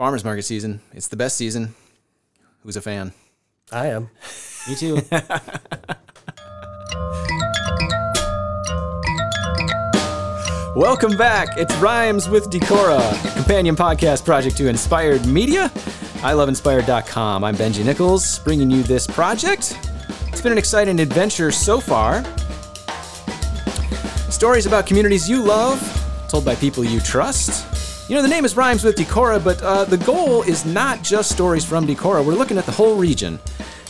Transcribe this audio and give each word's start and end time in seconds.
Farmers 0.00 0.24
market 0.24 0.44
season. 0.44 0.80
It's 0.94 1.08
the 1.08 1.16
best 1.16 1.36
season. 1.36 1.74
Who's 2.62 2.74
a 2.74 2.80
fan? 2.80 3.12
I 3.70 3.88
am. 3.88 4.08
Me 4.66 4.74
too. 4.74 4.94
Welcome 10.74 11.18
back. 11.18 11.58
It's 11.58 11.74
Rhymes 11.76 12.30
with 12.30 12.48
Decorah, 12.48 13.34
companion 13.34 13.76
podcast 13.76 14.24
project 14.24 14.56
to 14.56 14.68
Inspired 14.68 15.26
Media. 15.26 15.70
I 16.22 16.32
love 16.32 16.48
inspired.com. 16.48 17.44
I'm 17.44 17.54
Benji 17.54 17.84
Nichols, 17.84 18.38
bringing 18.38 18.70
you 18.70 18.82
this 18.82 19.06
project. 19.06 19.76
It's 20.28 20.40
been 20.40 20.52
an 20.52 20.56
exciting 20.56 20.98
adventure 20.98 21.50
so 21.50 21.78
far. 21.78 22.24
Stories 24.30 24.64
about 24.64 24.86
communities 24.86 25.28
you 25.28 25.42
love, 25.42 25.78
told 26.30 26.46
by 26.46 26.54
people 26.54 26.84
you 26.84 27.00
trust. 27.00 27.69
You 28.10 28.16
know, 28.16 28.22
the 28.22 28.28
name 28.28 28.44
is 28.44 28.56
Rhymes 28.56 28.82
with 28.82 28.96
Decorah, 28.96 29.44
but 29.44 29.62
uh, 29.62 29.84
the 29.84 29.96
goal 29.98 30.42
is 30.42 30.64
not 30.64 31.04
just 31.04 31.30
stories 31.30 31.64
from 31.64 31.86
Decorah. 31.86 32.26
We're 32.26 32.34
looking 32.34 32.58
at 32.58 32.66
the 32.66 32.72
whole 32.72 32.96
region, 32.96 33.38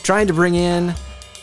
trying 0.03 0.27
to 0.27 0.35
bring 0.35 0.57
in 0.57 0.93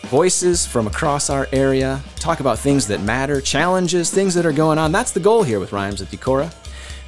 voices 0.04 0.64
from 0.64 0.86
across 0.86 1.32
our 1.32 1.48
area, 1.52 2.00
talk 2.18 2.40
about 2.40 2.60
things 2.60 2.86
that 2.86 3.02
matter, 3.02 3.42
challenges, 3.42 4.12
things 4.12 4.36
that 4.36 4.46
are 4.46 4.52
going 4.52 4.78
on. 4.78 4.92
That's 4.92 5.12
the 5.12 5.20
goal 5.20 5.42
here 5.42 5.60
with 5.60 5.72
Rhymes 5.72 6.02
with 6.02 6.12
Decorah. 6.12 6.54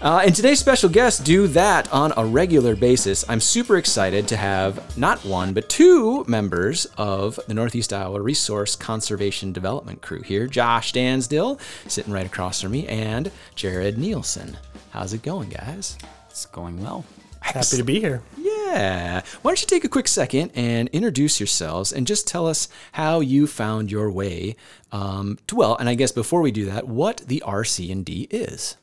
Uh, 0.02 0.24
and 0.26 0.34
today's 0.34 0.58
special 0.58 0.90
guests 0.90 1.24
do 1.24 1.46
that 1.46 1.94
on 1.94 2.14
a 2.18 2.26
regular 2.26 2.76
basis. 2.76 3.24
I'm 3.30 3.40
super 3.40 3.78
excited 3.78 4.28
to 4.30 4.38
have 4.38 4.98
not 4.98 5.24
one, 5.24 5.54
but 5.54 5.70
two 5.70 6.26
members 6.28 6.88
of 6.98 7.40
the 7.48 7.54
Northeast 7.54 7.94
Iowa 7.94 8.20
Resource 8.20 8.76
Conservation 8.76 9.54
Development 9.54 10.02
crew 10.02 10.24
here 10.24 10.48
Josh 10.48 10.94
Dansdill, 10.94 11.60
sitting 11.88 12.12
right 12.12 12.26
across 12.26 12.60
from 12.60 12.72
me, 12.72 12.88
and 12.88 13.32
Jared 13.54 14.00
Nielsen. 14.00 14.58
How's 14.92 15.14
it 15.14 15.22
going, 15.22 15.50
guys? 15.50 15.98
it's 16.30 16.46
going 16.46 16.82
well. 16.82 17.06
Happy 17.42 17.78
to 17.78 17.84
be 17.84 18.00
here. 18.00 18.22
Yeah. 18.38 19.22
Why 19.42 19.52
don't 19.52 19.62
you 19.62 19.68
take 19.68 19.84
a 19.84 19.90
quick 19.90 20.08
second 20.08 20.52
and 20.56 20.88
introduce 20.90 21.40
yourselves 21.40 21.92
and 21.92 22.06
just 22.06 22.28
tell 22.28 22.48
us 22.48 22.68
how 22.94 23.20
you 23.20 23.48
found 23.48 23.92
your 23.92 24.12
way 24.12 24.56
um, 24.92 25.40
to, 25.48 25.56
well, 25.56 25.76
and 25.78 25.90
I 25.90 25.96
guess 25.96 26.12
before 26.12 26.42
we 26.42 26.52
do 26.52 26.66
that, 26.66 26.88
what 26.88 27.18
the 27.28 27.42
RC&D 27.46 28.28
is. 28.30 28.78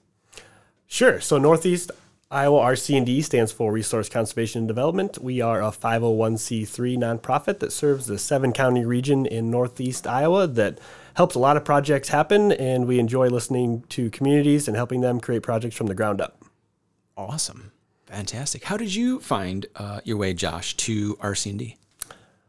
Sure. 0.86 1.20
So 1.20 1.38
Northeast 1.38 1.90
Iowa 2.30 2.58
RC&D 2.60 3.22
stands 3.22 3.52
for 3.52 3.70
Resource 3.70 4.08
Conservation 4.08 4.60
and 4.60 4.68
Development. 4.68 5.16
We 5.18 5.40
are 5.40 5.62
a 5.62 5.70
501c3 5.70 6.98
nonprofit 6.98 7.60
that 7.60 7.72
serves 7.72 8.06
the 8.06 8.18
seven 8.18 8.52
county 8.52 8.84
region 8.84 9.26
in 9.26 9.50
Northeast 9.50 10.06
Iowa 10.06 10.46
that 10.48 10.78
helps 11.16 11.34
a 11.34 11.38
lot 11.38 11.56
of 11.56 11.64
projects 11.64 12.10
happen, 12.10 12.52
and 12.52 12.86
we 12.86 12.98
enjoy 12.98 13.28
listening 13.28 13.82
to 13.88 14.10
communities 14.10 14.68
and 14.68 14.76
helping 14.76 15.00
them 15.00 15.18
create 15.18 15.42
projects 15.42 15.74
from 15.74 15.86
the 15.86 15.94
ground 15.94 16.20
up. 16.20 16.44
Awesome. 17.16 17.72
Fantastic. 18.04 18.64
How 18.64 18.76
did 18.76 18.94
you 18.94 19.18
find 19.20 19.64
uh, 19.76 20.00
your 20.04 20.18
way, 20.18 20.34
Josh, 20.34 20.74
to 20.76 21.16
RC&D? 21.16 21.76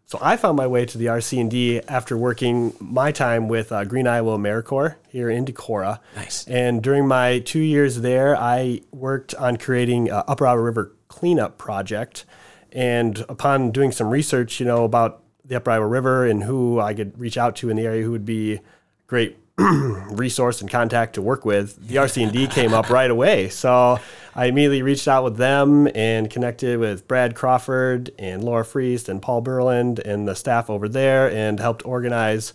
So 0.06 0.20
I 0.22 0.36
found 0.36 0.58
my 0.58 0.68
way 0.68 0.86
to 0.86 0.98
the 0.98 1.06
RC&D 1.06 1.82
after 1.88 2.18
working 2.18 2.74
my 2.80 3.12
time 3.12 3.48
with 3.48 3.72
uh, 3.72 3.86
Green 3.86 4.06
Iowa 4.06 4.38
AmeriCorps 4.38 4.96
here 5.08 5.30
in 5.30 5.46
Decorah. 5.46 6.00
Nice. 6.16 6.46
And 6.48 6.84
during 6.84 7.08
my 7.08 7.40
two 7.40 7.60
years 7.60 8.02
there, 8.02 8.36
I 8.36 8.82
worked 8.92 9.34
on 9.36 9.58
creating 9.58 10.10
a 10.10 10.24
Upper 10.28 10.46
Iowa 10.46 10.62
River 10.62 10.94
cleanup 11.08 11.58
project. 11.58 12.26
And 12.74 13.26
upon 13.30 13.72
doing 13.72 13.94
some 13.94 14.10
research, 14.10 14.60
you 14.60 14.66
know, 14.66 14.84
about 14.84 15.24
the 15.48 15.56
Upper 15.56 15.72
Iowa 15.72 15.88
River 15.88 16.26
and 16.26 16.44
who 16.44 16.80
I 16.80 16.94
could 16.94 17.18
reach 17.20 17.38
out 17.38 17.56
to 17.58 17.70
in 17.70 17.78
the 17.78 17.86
area 17.86 18.04
who 18.04 18.12
would 18.12 18.26
be 18.26 18.60
great 19.08 19.38
resource 19.58 20.62
and 20.62 20.70
contact 20.70 21.16
to 21.16 21.22
work 21.22 21.44
with, 21.44 21.88
the 21.88 21.96
RC&D 21.96 22.48
came 22.48 22.74
up 22.74 22.90
right 22.90 23.10
away. 23.10 23.50
So 23.50 24.00
I 24.36 24.46
immediately 24.46 24.84
reached 24.84 25.08
out 25.08 25.24
with 25.24 25.38
them 25.38 25.88
and 25.96 26.30
connected 26.30 26.80
with 26.80 27.08
Brad 27.08 27.34
Crawford 27.34 28.12
and 28.20 28.44
Laura 28.44 28.64
Friest 28.64 29.10
and 29.10 29.20
Paul 29.22 29.42
Berland 29.42 30.00
and 30.00 30.28
the 30.28 30.36
staff 30.36 30.70
over 30.70 30.88
there 30.88 31.32
and 31.32 31.60
helped 31.60 31.84
organize 31.86 32.54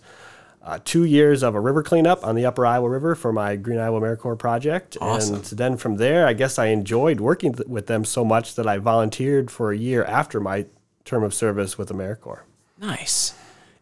uh, 0.61 0.79
two 0.85 1.03
years 1.03 1.43
of 1.43 1.55
a 1.55 1.59
river 1.59 1.83
cleanup 1.83 2.25
on 2.25 2.35
the 2.35 2.45
Upper 2.45 2.65
Iowa 2.65 2.89
River 2.89 3.15
for 3.15 3.33
my 3.33 3.57
Green 3.57 3.79
Iowa 3.79 3.99
AmeriCorps 3.99 4.39
project. 4.39 4.97
Awesome. 5.01 5.35
And 5.35 5.43
then 5.43 5.75
from 5.75 5.97
there, 5.97 6.25
I 6.25 6.31
guess 6.31 6.57
I 6.57 6.67
enjoyed 6.67 7.19
working 7.19 7.53
th- 7.53 7.67
with 7.67 7.87
them 7.87 8.05
so 8.05 8.23
much 8.23 8.55
that 8.55 8.65
I 8.65 8.77
volunteered 8.77 9.51
for 9.51 9.73
a 9.73 9.77
year 9.77 10.05
after 10.05 10.39
my 10.39 10.67
term 11.03 11.23
of 11.23 11.33
service 11.33 11.77
with 11.77 11.89
AmeriCorps. 11.89 12.43
Nice. 12.83 13.33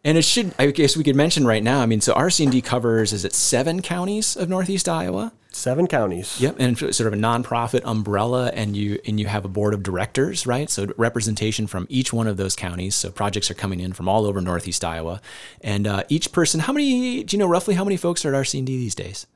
And 0.03 0.17
it 0.17 0.23
should, 0.23 0.53
I 0.57 0.67
guess 0.71 0.95
we 0.95 1.03
could 1.03 1.15
mention 1.15 1.45
right 1.45 1.63
now, 1.63 1.81
I 1.81 1.85
mean, 1.85 2.01
so 2.01 2.13
RC&D 2.13 2.61
covers, 2.61 3.13
is 3.13 3.25
it 3.25 3.33
seven 3.33 3.81
counties 3.81 4.35
of 4.35 4.47
Northeast 4.49 4.87
Iowa? 4.87 5.31
Seven 5.51 5.87
counties. 5.87 6.39
Yep, 6.39 6.55
and 6.59 6.77
sort 6.77 7.01
of 7.01 7.13
a 7.13 7.17
nonprofit 7.17 7.81
umbrella, 7.83 8.51
and 8.53 8.75
you 8.75 8.99
and 9.05 9.19
you 9.19 9.27
have 9.27 9.43
a 9.43 9.49
board 9.49 9.73
of 9.73 9.83
directors, 9.83 10.47
right? 10.47 10.69
So 10.69 10.87
representation 10.95 11.67
from 11.67 11.87
each 11.89 12.13
one 12.13 12.25
of 12.27 12.37
those 12.37 12.55
counties. 12.55 12.95
So 12.95 13.11
projects 13.11 13.51
are 13.51 13.53
coming 13.53 13.81
in 13.81 13.91
from 13.91 14.07
all 14.07 14.25
over 14.25 14.39
Northeast 14.39 14.85
Iowa, 14.85 15.19
and 15.59 15.85
uh, 15.87 16.03
each 16.07 16.31
person. 16.31 16.61
How 16.61 16.71
many? 16.71 17.23
Do 17.25 17.35
you 17.35 17.37
know 17.37 17.49
roughly 17.49 17.75
how 17.75 17.83
many 17.83 17.97
folks 17.97 18.23
are 18.23 18.33
at 18.33 18.41
RC&D 18.45 18.65
these 18.65 18.95
days? 18.95 19.27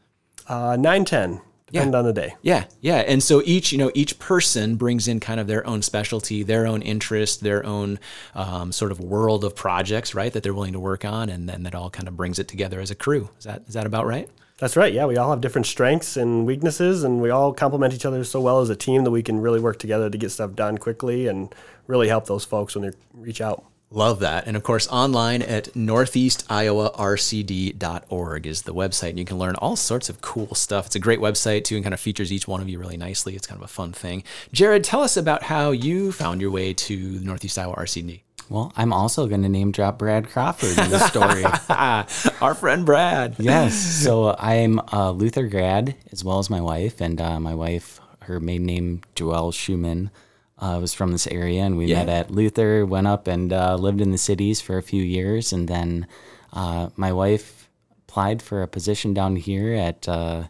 Uh, 0.47 0.77
9 0.79 1.03
10, 1.03 1.41
depending 1.75 1.95
on 1.99 2.05
the 2.05 2.13
day. 2.13 2.35
Yeah, 2.41 2.65
yeah, 2.81 2.97
and 2.97 3.21
so 3.21 3.41
each 3.45 3.71
you 3.71 3.77
know 3.77 3.91
each 3.93 4.19
person 4.19 4.75
brings 4.75 5.07
in 5.07 5.19
kind 5.19 5.39
of 5.39 5.47
their 5.47 5.65
own 5.67 5.81
specialty, 5.81 6.43
their 6.43 6.65
own 6.67 6.81
interest, 6.81 7.41
their 7.41 7.65
own 7.65 7.99
um, 8.33 8.71
sort 8.71 8.91
of 8.91 8.99
world 8.99 9.43
of 9.43 9.55
projects, 9.55 10.15
right? 10.15 10.31
That 10.31 10.43
they're 10.43 10.53
willing 10.53 10.73
to 10.73 10.79
work 10.79 11.05
on, 11.05 11.29
and 11.29 11.47
then 11.47 11.63
that 11.63 11.75
all 11.75 11.89
kind 11.89 12.07
of 12.07 12.15
brings 12.17 12.39
it 12.39 12.47
together 12.47 12.79
as 12.79 12.91
a 12.91 12.95
crew. 12.95 13.29
Is 13.37 13.45
that 13.45 13.63
is 13.67 13.73
that 13.73 13.85
about 13.85 14.05
right? 14.05 14.29
That's 14.57 14.77
right. 14.77 14.93
Yeah, 14.93 15.05
we 15.05 15.17
all 15.17 15.31
have 15.31 15.41
different 15.41 15.67
strengths 15.67 16.15
and 16.15 16.45
weaknesses, 16.45 17.03
and 17.03 17.21
we 17.21 17.29
all 17.29 17.53
complement 17.53 17.93
each 17.93 18.05
other 18.05 18.23
so 18.23 18.39
well 18.39 18.61
as 18.61 18.69
a 18.69 18.75
team 18.75 19.03
that 19.03 19.11
we 19.11 19.21
can 19.21 19.41
really 19.41 19.59
work 19.59 19.79
together 19.79 20.09
to 20.09 20.17
get 20.17 20.31
stuff 20.31 20.53
done 20.55 20.77
quickly 20.77 21.27
and 21.27 21.53
really 21.87 22.07
help 22.07 22.27
those 22.27 22.45
folks 22.45 22.73
when 22.75 22.89
they 22.89 22.97
reach 23.13 23.41
out. 23.41 23.65
Love 23.95 24.19
that. 24.19 24.45
And 24.45 24.55
of 24.57 24.63
course, 24.63 24.89
online 24.89 25.41
at 25.41 25.69
northeastiowarcd.org 25.73 28.45
is 28.45 28.63
the 28.63 28.73
website. 28.73 29.11
And 29.11 29.19
you 29.19 29.23
can 29.23 29.37
learn 29.37 29.55
all 29.55 29.77
sorts 29.77 30.09
of 30.09 30.19
cool 30.19 30.53
stuff. 30.53 30.87
It's 30.87 30.97
a 30.97 30.99
great 30.99 31.19
website, 31.19 31.63
too, 31.63 31.75
and 31.75 31.83
kind 31.85 31.93
of 31.93 31.99
features 32.01 32.33
each 32.33 32.45
one 32.45 32.59
of 32.61 32.67
you 32.67 32.77
really 32.77 32.97
nicely. 32.97 33.37
It's 33.37 33.47
kind 33.47 33.57
of 33.57 33.63
a 33.63 33.69
fun 33.69 33.93
thing. 33.93 34.25
Jared, 34.51 34.83
tell 34.83 35.01
us 35.01 35.15
about 35.15 35.43
how 35.43 35.71
you 35.71 36.11
found 36.11 36.41
your 36.41 36.51
way 36.51 36.73
to 36.73 37.19
the 37.19 37.25
Northeast 37.25 37.57
Iowa 37.57 37.73
RCD. 37.77 38.19
Well, 38.49 38.73
I'm 38.75 38.91
also 38.91 39.27
going 39.27 39.43
to 39.43 39.49
name 39.49 39.71
drop 39.71 39.97
Brad 39.97 40.29
Crawford 40.29 40.77
in 40.77 40.89
the 40.91 40.99
story. 40.99 41.45
Our 42.41 42.53
friend 42.53 42.85
Brad. 42.85 43.37
yes. 43.39 43.75
So 43.75 44.35
I'm 44.37 44.79
a 44.91 45.13
Luther 45.13 45.47
grad 45.47 45.95
as 46.11 46.21
well 46.21 46.39
as 46.39 46.49
my 46.49 46.59
wife, 46.59 46.99
and 46.99 47.21
uh, 47.21 47.39
my 47.39 47.55
wife, 47.55 48.01
her 48.23 48.41
maiden 48.41 48.65
name 48.65 49.01
Joelle 49.15 49.53
Schumann, 49.53 50.11
uh, 50.59 50.77
was 50.79 50.93
from 50.93 51.11
this 51.11 51.27
area, 51.27 51.61
and 51.63 51.77
we 51.77 51.85
Yeah. 51.87 52.05
met 52.05 52.09
at 52.09 52.31
Luther. 52.31 52.85
Went 52.85 53.07
up 53.07 53.27
and 53.27 53.51
uh, 53.51 53.75
lived 53.75 54.01
in 54.01 54.11
the 54.11 54.17
cities 54.17 54.61
for 54.61 54.77
a 54.77 54.83
few 54.83 55.03
years, 55.03 55.51
and 55.53 55.67
then 55.67 56.07
uh, 56.53 56.89
my 56.95 57.11
wife 57.11 57.69
applied 58.07 58.41
for 58.41 58.61
a 58.61 58.67
position 58.67 59.13
down 59.13 59.35
here 59.35 59.73
at 59.73 60.07
uh, 60.07 60.43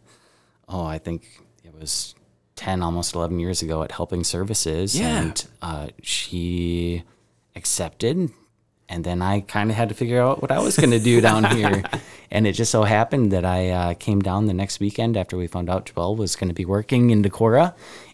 oh, 0.70 0.86
I 0.86 0.98
think 1.00 1.24
it 1.64 1.74
was 1.74 2.14
ten, 2.56 2.82
almost 2.84 3.16
eleven 3.16 3.40
years 3.40 3.62
ago 3.62 3.82
at 3.84 3.92
Helping 3.92 4.24
Services, 4.24 4.98
Yeah. 4.98 5.22
and 5.22 5.46
uh, 5.62 5.88
she 6.04 7.04
accepted. 7.56 8.30
And 8.88 9.04
then 9.04 9.24
I 9.24 9.40
kind 9.42 9.72
of 9.72 9.76
had 9.78 9.90
to 9.90 9.96
figure 9.96 10.22
out 10.22 10.44
what 10.44 10.52
I 10.52 10.60
was 10.60 10.78
going 10.78 10.92
to 10.92 11.00
do 11.00 11.20
down 11.20 11.44
here. 11.58 11.82
And 12.30 12.46
it 12.46 12.52
just 12.52 12.70
so 12.72 12.84
happened 12.84 13.32
that 13.32 13.44
I 13.44 13.70
uh, 13.72 13.94
came 13.96 14.22
down 14.22 14.46
the 14.46 14.54
next 14.54 14.80
weekend 14.80 15.18
after 15.18 15.36
we 15.38 15.48
found 15.48 15.72
out 15.72 15.92
Joel 15.92 16.16
was 16.16 16.36
going 16.36 16.50
to 16.50 16.54
be 16.54 16.66
working 16.66 17.10
in 17.10 17.24
Decorah 17.24 17.74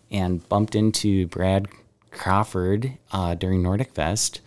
and 0.09 0.47
bumped 0.47 0.73
into 0.75 1.27
Brad 1.27 1.67
Crawford 2.11 2.97
uh, 3.11 3.33
during 3.35 3.63
Nordic 3.63 3.93
Fest. 3.93 4.41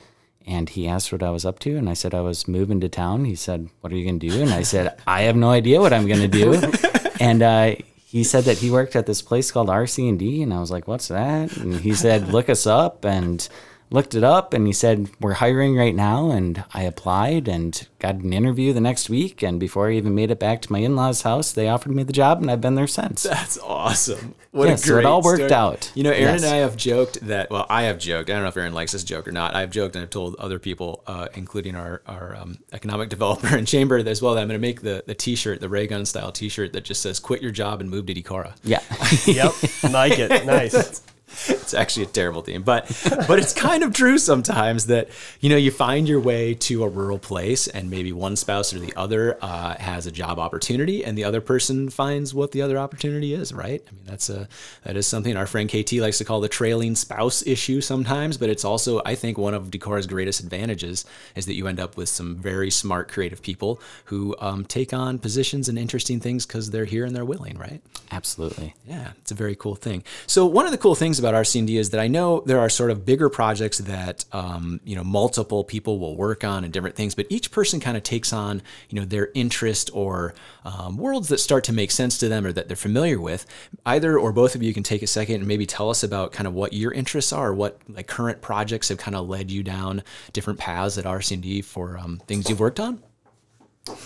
And 0.46 0.68
he 0.68 0.86
asked 0.86 1.10
what 1.10 1.22
I 1.22 1.30
was 1.30 1.46
up 1.46 1.58
to. 1.60 1.76
And 1.76 1.88
I 1.88 1.94
said 1.94 2.14
I 2.14 2.20
was 2.20 2.46
moving 2.46 2.80
to 2.80 2.88
town. 2.88 3.24
He 3.24 3.34
said, 3.34 3.70
What 3.80 3.92
are 3.92 3.96
you 3.96 4.04
going 4.04 4.20
to 4.20 4.28
do? 4.28 4.42
And 4.42 4.50
I 4.50 4.62
said, 4.62 4.98
I 5.06 5.22
have 5.22 5.36
no 5.36 5.50
idea 5.50 5.80
what 5.80 5.94
I'm 5.94 6.06
going 6.06 6.20
to 6.20 6.28
do. 6.28 6.60
and 7.20 7.42
uh, 7.42 7.76
he 8.04 8.24
said 8.24 8.44
that 8.44 8.58
he 8.58 8.70
worked 8.70 8.94
at 8.94 9.06
this 9.06 9.22
place 9.22 9.50
called 9.50 9.68
RC&D. 9.68 10.42
And 10.42 10.52
I 10.52 10.60
was 10.60 10.70
like, 10.70 10.86
What's 10.86 11.08
that? 11.08 11.56
And 11.56 11.76
he 11.76 11.94
said, 11.94 12.28
Look 12.28 12.50
us 12.50 12.66
up. 12.66 13.06
And 13.06 13.48
looked 13.90 14.14
it 14.14 14.24
up 14.24 14.52
and 14.54 14.66
he 14.66 14.72
said 14.72 15.08
we're 15.20 15.34
hiring 15.34 15.76
right 15.76 15.94
now 15.94 16.30
and 16.30 16.64
i 16.72 16.82
applied 16.82 17.46
and 17.46 17.86
got 18.00 18.16
an 18.16 18.32
interview 18.32 18.72
the 18.72 18.80
next 18.80 19.08
week 19.08 19.42
and 19.42 19.60
before 19.60 19.88
i 19.88 19.92
even 19.92 20.14
made 20.14 20.30
it 20.30 20.38
back 20.40 20.60
to 20.62 20.72
my 20.72 20.80
in-laws 20.80 21.22
house 21.22 21.52
they 21.52 21.68
offered 21.68 21.92
me 21.94 22.02
the 22.02 22.12
job 22.12 22.40
and 22.40 22.50
i've 22.50 22.60
been 22.60 22.74
there 22.74 22.86
since 22.86 23.22
That's 23.22 23.58
awesome. 23.58 24.34
What 24.50 24.68
Yeah, 24.68 24.76
so 24.76 24.98
it 24.98 25.04
all 25.04 25.20
worked 25.20 25.50
out. 25.50 25.90
You 25.96 26.04
know, 26.04 26.10
Aaron 26.12 26.34
Yes. 26.34 26.44
and 26.44 26.52
I 26.54 26.58
have 26.58 26.76
joked 26.76 27.20
that, 27.26 27.50
well, 27.50 27.66
I 27.68 27.82
have 27.84 27.98
joked. 27.98 28.30
I 28.30 28.34
don't 28.34 28.42
know 28.42 28.48
if 28.50 28.56
Aaron 28.56 28.72
likes 28.72 28.92
this 28.92 29.02
joke 29.02 29.26
or 29.26 29.32
not. 29.32 29.56
I've 29.56 29.70
joked 29.70 29.96
and 29.96 30.04
I've 30.04 30.10
told 30.10 30.36
other 30.36 30.60
people, 30.60 31.02
uh, 31.08 31.26
including 31.34 31.74
our, 31.74 32.02
our 32.06 32.36
um, 32.36 32.58
economic 32.72 33.08
developer 33.16 33.48
and 33.48 33.66
chamber 33.66 33.96
as 33.98 34.22
well, 34.22 34.34
that 34.34 34.42
I'm 34.42 34.46
going 34.46 34.60
to 34.60 34.64
make 34.64 34.82
the, 34.82 35.02
the 35.08 35.14
t 35.14 35.34
shirt, 35.34 35.60
the 35.60 35.68
Raygun 35.68 36.06
style 36.06 36.30
t 36.30 36.48
shirt 36.48 36.72
that 36.74 36.84
just 36.84 37.02
says, 37.02 37.18
quit 37.18 37.42
your 37.42 37.50
job 37.50 37.80
and 37.80 37.90
move 37.90 38.06
to 38.06 38.14
Decorah. 38.14 38.54
yeah 38.62 38.78
Yep, 39.26 39.92
like 39.92 40.20
it. 40.20 40.46
Nice. 40.46 41.02
It's 41.64 41.72
actually 41.72 42.02
a 42.04 42.08
terrible 42.08 42.42
theme, 42.42 42.62
but 42.62 42.86
but 43.26 43.38
it's 43.38 43.54
kind 43.54 43.82
of 43.82 43.94
true 43.94 44.18
sometimes 44.18 44.86
that 44.86 45.08
you 45.40 45.48
know 45.48 45.56
you 45.56 45.70
find 45.70 46.06
your 46.06 46.20
way 46.20 46.52
to 46.54 46.84
a 46.84 46.88
rural 46.88 47.18
place 47.18 47.68
and 47.68 47.90
maybe 47.90 48.12
one 48.12 48.36
spouse 48.36 48.74
or 48.74 48.78
the 48.78 48.92
other 48.96 49.38
uh, 49.40 49.74
has 49.78 50.06
a 50.06 50.12
job 50.12 50.38
opportunity 50.38 51.02
and 51.02 51.16
the 51.16 51.24
other 51.24 51.40
person 51.40 51.88
finds 51.88 52.34
what 52.34 52.52
the 52.52 52.60
other 52.60 52.76
opportunity 52.76 53.32
is. 53.32 53.50
Right? 53.52 53.82
I 53.88 53.94
mean 53.94 54.04
that's 54.04 54.28
a 54.28 54.46
that 54.82 54.94
is 54.96 55.06
something 55.06 55.36
our 55.38 55.46
friend 55.46 55.70
KT 55.70 55.94
likes 55.94 56.18
to 56.18 56.24
call 56.24 56.42
the 56.42 56.48
trailing 56.48 56.94
spouse 56.96 57.46
issue 57.46 57.80
sometimes, 57.80 58.36
but 58.36 58.50
it's 58.50 58.64
also 58.64 59.00
I 59.06 59.14
think 59.14 59.38
one 59.38 59.54
of 59.54 59.70
Decorah's 59.70 60.06
greatest 60.06 60.40
advantages 60.40 61.06
is 61.34 61.46
that 61.46 61.54
you 61.54 61.66
end 61.66 61.80
up 61.80 61.96
with 61.96 62.10
some 62.10 62.36
very 62.36 62.70
smart 62.70 63.08
creative 63.08 63.40
people 63.40 63.80
who 64.06 64.36
um, 64.38 64.66
take 64.66 64.92
on 64.92 65.18
positions 65.18 65.68
and 65.70 65.78
interesting 65.78 66.20
things 66.20 66.44
because 66.44 66.70
they're 66.70 66.84
here 66.84 67.06
and 67.06 67.16
they're 67.16 67.24
willing. 67.24 67.56
Right? 67.56 67.80
Absolutely. 68.10 68.74
Yeah, 68.86 69.12
it's 69.22 69.32
a 69.32 69.34
very 69.34 69.56
cool 69.56 69.76
thing. 69.76 70.04
So 70.26 70.44
one 70.44 70.66
of 70.66 70.72
the 70.72 70.78
cool 70.78 70.94
things 70.94 71.18
about 71.24 71.34
RC&D 71.34 71.76
is 71.76 71.90
that 71.90 72.00
I 72.00 72.08
know 72.08 72.42
there 72.46 72.60
are 72.60 72.68
sort 72.68 72.90
of 72.90 73.04
bigger 73.04 73.28
projects 73.28 73.78
that 73.78 74.24
um, 74.32 74.80
you 74.84 74.94
know 74.94 75.04
multiple 75.04 75.64
people 75.64 75.98
will 75.98 76.16
work 76.16 76.44
on 76.44 76.64
and 76.64 76.72
different 76.72 76.96
things, 76.96 77.14
but 77.14 77.26
each 77.30 77.50
person 77.50 77.80
kind 77.80 77.96
of 77.96 78.02
takes 78.02 78.32
on 78.32 78.62
you 78.90 79.00
know 79.00 79.06
their 79.06 79.30
interest 79.34 79.90
or 79.94 80.34
um, 80.64 80.96
worlds 80.96 81.28
that 81.28 81.38
start 81.38 81.64
to 81.64 81.72
make 81.72 81.90
sense 81.90 82.18
to 82.18 82.28
them 82.28 82.44
or 82.44 82.52
that 82.52 82.68
they're 82.68 82.76
familiar 82.76 83.20
with. 83.20 83.46
Either 83.86 84.18
or 84.18 84.32
both 84.32 84.54
of 84.54 84.62
you 84.62 84.74
can 84.74 84.82
take 84.82 85.02
a 85.02 85.06
second 85.06 85.36
and 85.36 85.46
maybe 85.46 85.66
tell 85.66 85.90
us 85.90 86.02
about 86.02 86.32
kind 86.32 86.46
of 86.46 86.52
what 86.52 86.72
your 86.72 86.92
interests 86.92 87.32
are, 87.32 87.54
what 87.54 87.80
like 87.88 88.06
current 88.06 88.40
projects 88.42 88.88
have 88.88 88.98
kind 88.98 89.16
of 89.16 89.28
led 89.28 89.50
you 89.50 89.62
down 89.62 90.02
different 90.32 90.58
paths 90.58 90.98
at 90.98 91.04
RC&D 91.04 91.62
for 91.62 91.98
um, 91.98 92.20
things 92.26 92.48
you've 92.48 92.60
worked 92.60 92.80
on. 92.80 93.02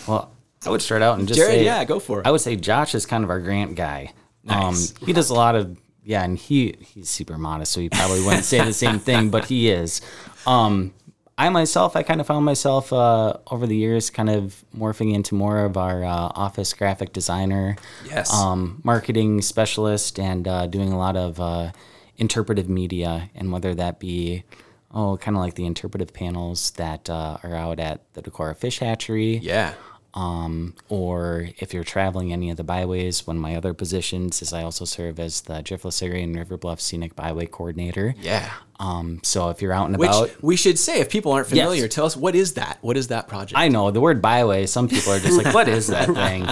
Well, 0.07 0.31
I 0.65 0.69
would 0.69 0.81
start 0.81 1.01
out 1.01 1.19
and 1.19 1.27
just 1.27 1.39
Jared, 1.39 1.55
say, 1.55 1.65
yeah, 1.65 1.83
go 1.85 1.99
for 1.99 2.19
it. 2.19 2.27
I 2.27 2.31
would 2.31 2.41
say 2.41 2.55
Josh 2.55 2.95
is 2.95 3.05
kind 3.05 3.23
of 3.23 3.29
our 3.29 3.39
grant 3.39 3.75
guy. 3.75 4.13
Nice. 4.43 4.91
Um, 4.91 5.05
he 5.05 5.13
does 5.13 5.29
a 5.29 5.33
lot 5.33 5.55
of 5.55 5.77
yeah, 6.09 6.23
and 6.23 6.39
he 6.39 6.73
he's 6.79 7.07
super 7.07 7.37
modest, 7.37 7.71
so 7.71 7.79
he 7.81 7.87
probably 7.89 8.21
wouldn't 8.25 8.43
say 8.43 8.65
the 8.65 8.73
same 8.73 8.97
thing, 8.97 9.29
but 9.29 9.45
he 9.45 9.69
is. 9.69 10.01
Um, 10.47 10.91
I 11.37 11.47
myself, 11.49 11.95
I 11.95 12.01
kind 12.01 12.19
of 12.19 12.25
found 12.25 12.43
myself 12.45 12.91
uh, 12.91 13.37
over 13.51 13.67
the 13.67 13.75
years 13.75 14.09
kind 14.09 14.27
of 14.29 14.65
morphing 14.75 15.13
into 15.13 15.35
more 15.35 15.59
of 15.65 15.77
our 15.77 16.03
uh, 16.03 16.09
office 16.45 16.73
graphic 16.73 17.13
designer, 17.13 17.77
Yes. 18.09 18.33
um, 18.33 18.81
marketing 18.83 19.41
specialist, 19.43 20.19
and 20.19 20.47
uh, 20.47 20.65
doing 20.65 20.91
a 20.91 20.97
lot 20.97 21.15
of 21.15 21.39
uh, 21.39 21.71
interpretive 22.17 22.67
media, 22.67 23.29
and 23.35 23.51
whether 23.51 23.75
that 23.75 23.99
be 23.99 24.43
oh, 24.91 25.15
kind 25.17 25.37
of 25.37 25.41
like 25.43 25.53
the 25.53 25.67
interpretive 25.67 26.11
panels 26.11 26.71
that 26.71 27.07
uh, 27.07 27.37
are 27.43 27.53
out 27.55 27.79
at 27.79 28.11
the 28.15 28.21
Decorah 28.23 28.57
Fish 28.57 28.79
Hatchery, 28.79 29.37
yeah. 29.37 29.75
Um, 30.13 30.73
or 30.89 31.49
if 31.59 31.73
you're 31.73 31.83
traveling 31.83 32.33
any 32.33 32.49
of 32.49 32.57
the 32.57 32.63
byways, 32.63 33.27
one 33.27 33.35
of 33.35 33.41
my 33.41 33.55
other 33.55 33.73
positions 33.73 34.41
is 34.41 34.51
I 34.53 34.63
also 34.63 34.85
serve 34.85 35.19
as 35.19 35.41
the 35.41 35.55
Driftless 35.55 36.01
Area 36.01 36.23
and 36.23 36.35
River 36.35 36.57
Bluff 36.57 36.81
Scenic 36.81 37.15
Byway 37.15 37.45
Coordinator. 37.45 38.15
Yeah. 38.19 38.51
Um, 38.79 39.19
so 39.23 39.49
if 39.49 39.61
you're 39.61 39.73
out 39.73 39.87
and 39.87 39.97
Which 39.97 40.09
about, 40.09 40.41
we 40.41 40.55
should 40.55 40.79
say, 40.79 40.99
if 40.99 41.09
people 41.09 41.31
aren't 41.31 41.47
familiar, 41.47 41.87
tell 41.87 42.05
us 42.05 42.17
what 42.17 42.33
is 42.33 42.53
that? 42.53 42.79
What 42.81 42.97
is 42.97 43.09
that 43.09 43.27
project? 43.27 43.59
I 43.59 43.67
know 43.67 43.91
the 43.91 44.01
word 44.01 44.21
byway. 44.21 44.65
Some 44.65 44.87
people 44.87 45.11
are 45.13 45.19
just 45.19 45.37
like, 45.37 45.53
"What 45.53 45.67
is 45.67 45.87
that 45.87 46.07
thing?" 46.15 46.47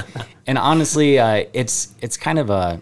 And 0.46 0.58
honestly, 0.58 1.20
uh, 1.20 1.46
it's 1.54 1.96
it's 2.02 2.18
kind 2.18 2.38
of 2.38 2.50
a 2.50 2.82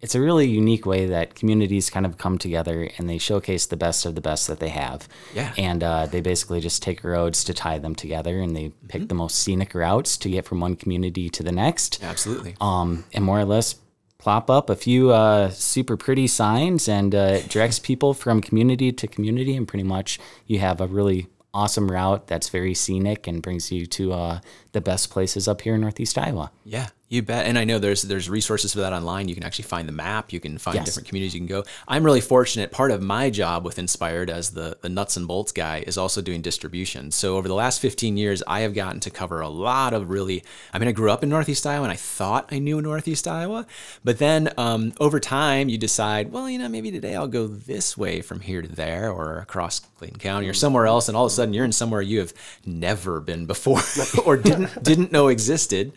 it's 0.00 0.14
a 0.14 0.20
really 0.20 0.48
unique 0.48 0.86
way 0.86 1.06
that 1.06 1.34
communities 1.34 1.90
kind 1.90 2.06
of 2.06 2.16
come 2.16 2.38
together 2.38 2.88
and 2.96 3.08
they 3.08 3.18
showcase 3.18 3.66
the 3.66 3.76
best 3.76 4.06
of 4.06 4.14
the 4.14 4.20
best 4.20 4.46
that 4.46 4.58
they 4.58 4.70
have. 4.70 5.06
Yeah. 5.34 5.52
And 5.58 5.82
uh, 5.84 6.06
they 6.06 6.20
basically 6.22 6.60
just 6.60 6.82
take 6.82 7.04
roads 7.04 7.44
to 7.44 7.52
tie 7.54 7.78
them 7.78 7.94
together, 7.94 8.40
and 8.40 8.56
they 8.56 8.72
pick 8.88 9.02
Mm-hmm. 9.02 9.08
the 9.08 9.14
most 9.14 9.38
scenic 9.38 9.74
routes 9.74 10.16
to 10.18 10.30
get 10.30 10.44
from 10.46 10.60
one 10.60 10.74
community 10.76 11.28
to 11.30 11.42
the 11.42 11.52
next. 11.52 12.02
Absolutely. 12.02 12.56
um, 12.60 13.04
and 13.12 13.24
more 13.24 13.38
or 13.38 13.44
less 13.44 13.76
plop 14.18 14.50
up 14.50 14.68
a 14.70 14.76
few 14.76 15.10
uh, 15.10 15.48
super 15.50 15.96
pretty 15.96 16.26
signs 16.26 16.88
and 16.88 17.14
uh, 17.14 17.38
it 17.40 17.48
directs 17.48 17.78
people 17.90 18.12
from 18.12 18.40
community 18.42 18.92
to 18.92 19.06
community 19.06 19.56
and 19.56 19.66
pretty 19.66 19.82
much 19.82 20.18
you 20.46 20.58
have 20.58 20.78
a 20.80 20.86
really 20.86 21.26
awesome 21.54 21.90
route 21.90 22.26
that's 22.26 22.50
very 22.50 22.74
scenic 22.74 23.26
and 23.26 23.42
brings 23.42 23.72
you 23.72 23.86
to 23.86 24.12
uh, 24.12 24.40
the 24.72 24.80
best 24.80 25.08
places 25.10 25.48
up 25.48 25.62
here 25.62 25.74
in 25.74 25.80
northeast 25.80 26.18
iowa 26.18 26.50
Yeah, 26.64 26.88
you 27.10 27.20
bet. 27.22 27.44
And 27.44 27.58
I 27.58 27.64
know 27.64 27.78
there's 27.78 28.02
there's 28.02 28.30
resources 28.30 28.72
for 28.72 28.78
that 28.80 28.92
online. 28.92 29.28
You 29.28 29.34
can 29.34 29.42
actually 29.44 29.64
find 29.64 29.86
the 29.88 29.92
map. 29.92 30.32
You 30.32 30.40
can 30.40 30.56
find 30.58 30.76
Yes. 30.76 30.86
different 30.86 31.08
communities 31.08 31.34
you 31.34 31.40
can 31.40 31.48
go. 31.48 31.64
I'm 31.88 32.04
really 32.04 32.20
fortunate. 32.20 32.70
Part 32.70 32.92
of 32.92 33.02
my 33.02 33.28
job 33.30 33.64
with 33.64 33.78
Inspired 33.78 34.30
as 34.30 34.50
the 34.52 34.78
the 34.80 34.88
nuts 34.88 35.16
and 35.16 35.26
bolts 35.26 35.50
guy 35.52 35.82
is 35.86 35.98
also 35.98 36.22
doing 36.22 36.40
distribution. 36.40 37.10
So 37.10 37.36
over 37.36 37.48
the 37.48 37.54
last 37.54 37.80
15 37.80 38.16
years, 38.16 38.42
I 38.46 38.60
have 38.60 38.74
gotten 38.74 39.00
to 39.00 39.10
cover 39.10 39.40
a 39.40 39.48
lot 39.48 39.92
of 39.92 40.08
really. 40.08 40.44
I 40.72 40.78
mean, 40.78 40.88
I 40.88 40.92
grew 40.92 41.10
up 41.10 41.22
in 41.24 41.28
Northeast 41.28 41.66
Iowa, 41.66 41.82
and 41.82 41.92
I 41.92 41.96
thought 41.96 42.48
I 42.52 42.60
knew 42.60 42.80
Northeast 42.80 43.26
Iowa, 43.26 43.66
but 44.04 44.18
then 44.18 44.52
um, 44.56 44.92
over 45.00 45.18
time, 45.18 45.68
you 45.68 45.78
decide, 45.78 46.30
well, 46.30 46.48
you 46.48 46.58
know, 46.58 46.68
maybe 46.68 46.92
today 46.92 47.16
I'll 47.16 47.26
go 47.26 47.48
this 47.48 47.98
way 47.98 48.22
from 48.22 48.38
here 48.40 48.62
to 48.62 48.68
there, 48.68 49.10
or 49.10 49.38
across 49.38 49.80
Clayton 49.98 50.20
County, 50.20 50.48
or 50.48 50.54
somewhere 50.54 50.86
else, 50.86 51.08
and 51.08 51.16
all 51.16 51.24
of 51.26 51.32
a 51.32 51.34
sudden 51.34 51.52
you're 51.52 51.64
in 51.64 51.72
somewhere 51.72 52.00
you 52.02 52.20
have 52.20 52.32
never 52.64 53.20
been 53.20 53.46
before, 53.46 53.80
or 54.24 54.36
didn't 54.36 54.80
didn't 54.84 55.10
know 55.10 55.26
existed. 55.26 55.92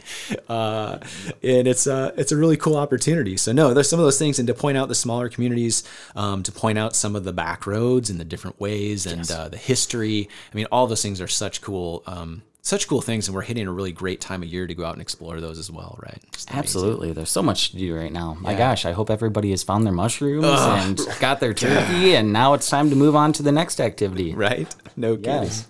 Uh, 0.49 0.97
and 1.43 1.67
it's 1.67 1.87
a 1.87 2.13
it's 2.17 2.31
a 2.31 2.37
really 2.37 2.57
cool 2.57 2.75
opportunity. 2.75 3.37
So 3.37 3.51
no, 3.51 3.73
there's 3.73 3.89
some 3.89 3.99
of 3.99 4.05
those 4.05 4.19
things, 4.19 4.39
and 4.39 4.47
to 4.47 4.53
point 4.53 4.77
out 4.77 4.87
the 4.87 4.95
smaller 4.95 5.29
communities, 5.29 5.83
um, 6.15 6.43
to 6.43 6.51
point 6.51 6.77
out 6.77 6.95
some 6.95 7.15
of 7.15 7.23
the 7.23 7.33
back 7.33 7.65
roads 7.67 8.09
and 8.09 8.19
the 8.19 8.25
different 8.25 8.59
ways 8.59 9.05
and 9.05 9.29
uh, 9.31 9.49
the 9.49 9.57
history. 9.57 10.29
I 10.51 10.55
mean, 10.55 10.67
all 10.71 10.87
those 10.87 11.01
things 11.01 11.21
are 11.21 11.27
such 11.27 11.61
cool. 11.61 12.03
Um, 12.05 12.43
such 12.65 12.87
cool 12.87 13.01
things, 13.01 13.27
and 13.27 13.35
we're 13.35 13.41
hitting 13.41 13.67
a 13.67 13.71
really 13.73 13.91
great 13.91 14.21
time 14.21 14.41
of 14.41 14.47
year 14.47 14.65
to 14.65 14.73
go 14.73 14.85
out 14.85 14.93
and 14.93 15.01
explore 15.01 15.41
those 15.41 15.59
as 15.59 15.69
well, 15.69 15.99
right? 16.01 16.21
Absolutely 16.49 17.11
there's 17.11 17.29
so 17.29 17.43
much 17.43 17.71
to 17.71 17.77
do 17.77 17.93
right 17.95 18.11
now 18.11 18.37
my 18.39 18.53
gosh 18.53 18.85
i 18.85 18.91
hope 18.93 19.09
everybody 19.09 19.51
has 19.51 19.63
found 19.63 19.85
their 19.85 19.93
mushrooms 19.93 20.45
and 20.45 20.99
got 21.19 21.39
their 21.39 21.53
turkey 21.53 22.15
and 22.15 22.31
now 22.31 22.53
it's 22.53 22.69
time 22.69 22.89
to 22.89 22.95
move 22.95 23.15
on 23.15 23.33
to 23.33 23.43
the 23.43 23.51
next 23.51 23.81
activity 23.81 24.33
right? 24.33 24.73
No 24.95 25.15
kidding. 25.17 25.43
Yes. 25.43 25.67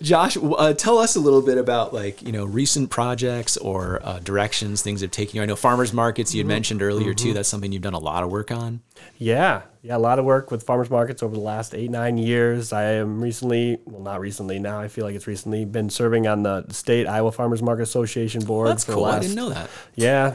Josh, 0.00 0.36
uh, 0.40 0.72
tell 0.74 0.98
us 0.98 1.16
a 1.16 1.20
little 1.20 1.42
bit 1.42 1.58
about 1.58 1.92
like 1.92 2.22
you 2.22 2.32
know 2.32 2.44
recent 2.44 2.90
projects 2.90 3.56
or 3.56 4.00
uh, 4.02 4.18
directions 4.20 4.82
things 4.82 5.00
have 5.00 5.10
taken 5.10 5.36
you. 5.36 5.42
I 5.42 5.46
know 5.46 5.56
farmers 5.56 5.92
markets 5.92 6.34
you 6.34 6.40
had 6.40 6.46
mentioned 6.46 6.82
earlier 6.82 7.14
too. 7.14 7.32
That's 7.32 7.48
something 7.48 7.72
you've 7.72 7.82
done 7.82 7.94
a 7.94 7.98
lot 7.98 8.22
of 8.24 8.30
work 8.30 8.50
on. 8.50 8.80
Yeah, 9.18 9.62
yeah, 9.82 9.96
a 9.96 9.98
lot 9.98 10.18
of 10.18 10.24
work 10.24 10.50
with 10.50 10.62
farmers 10.62 10.90
markets 10.90 11.22
over 11.22 11.34
the 11.34 11.40
last 11.40 11.74
eight 11.74 11.90
nine 11.90 12.18
years. 12.18 12.72
I 12.72 12.84
am 12.84 13.20
recently, 13.22 13.78
well, 13.84 14.02
not 14.02 14.20
recently 14.20 14.58
now. 14.58 14.80
I 14.80 14.88
feel 14.88 15.04
like 15.04 15.14
it's 15.14 15.26
recently 15.26 15.64
been 15.64 15.90
serving 15.90 16.26
on 16.26 16.42
the 16.42 16.66
state 16.70 17.06
Iowa 17.06 17.32
Farmers 17.32 17.62
Market 17.62 17.82
Association 17.82 18.44
board 18.44 18.68
That's 18.68 18.84
for 18.84 18.92
cool. 18.92 19.04
the 19.04 19.12
I 19.12 19.18
didn't 19.20 19.36
know 19.36 19.50
that. 19.50 19.68
yeah 19.94 20.34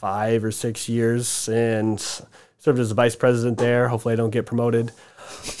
five 0.00 0.42
or 0.42 0.50
six 0.50 0.88
years, 0.88 1.46
and 1.48 2.00
served 2.58 2.78
as 2.78 2.88
the 2.88 2.94
vice 2.94 3.14
president 3.14 3.58
there. 3.58 3.88
Hopefully, 3.88 4.14
I 4.14 4.16
don't 4.16 4.30
get 4.30 4.46
promoted. 4.46 4.92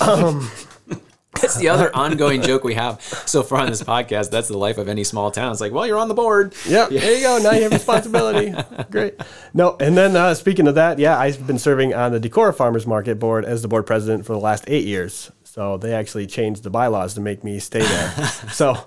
It's 1.42 1.56
the 1.56 1.68
other 1.68 1.94
ongoing 1.94 2.42
joke 2.42 2.64
we 2.64 2.74
have 2.74 3.02
so 3.02 3.42
far 3.42 3.60
on 3.60 3.68
this 3.68 3.82
podcast. 3.82 4.30
That's 4.30 4.48
the 4.48 4.58
life 4.58 4.78
of 4.78 4.88
any 4.88 5.04
small 5.04 5.30
town. 5.30 5.52
It's 5.52 5.60
like, 5.60 5.72
well, 5.72 5.86
you're 5.86 5.98
on 5.98 6.08
the 6.08 6.14
board. 6.14 6.54
Yeah, 6.66 6.86
there 6.86 7.14
you 7.16 7.22
go. 7.22 7.38
Now 7.38 7.52
you 7.52 7.62
have 7.62 7.72
responsibility. 7.72 8.54
Great. 8.90 9.20
No, 9.54 9.76
and 9.80 9.96
then 9.96 10.16
uh, 10.16 10.34
speaking 10.34 10.66
of 10.68 10.74
that, 10.74 10.98
yeah, 10.98 11.18
I've 11.18 11.46
been 11.46 11.58
serving 11.58 11.94
on 11.94 12.12
the 12.12 12.20
Decorah 12.20 12.54
Farmers 12.54 12.86
Market 12.86 13.18
Board 13.18 13.44
as 13.44 13.62
the 13.62 13.68
board 13.68 13.86
president 13.86 14.26
for 14.26 14.32
the 14.32 14.38
last 14.40 14.64
eight 14.66 14.84
years. 14.86 15.30
So 15.44 15.76
they 15.76 15.92
actually 15.92 16.26
changed 16.26 16.62
the 16.62 16.70
bylaws 16.70 17.14
to 17.14 17.20
make 17.20 17.42
me 17.42 17.58
stay 17.58 17.80
there. 17.80 18.10
so, 18.52 18.86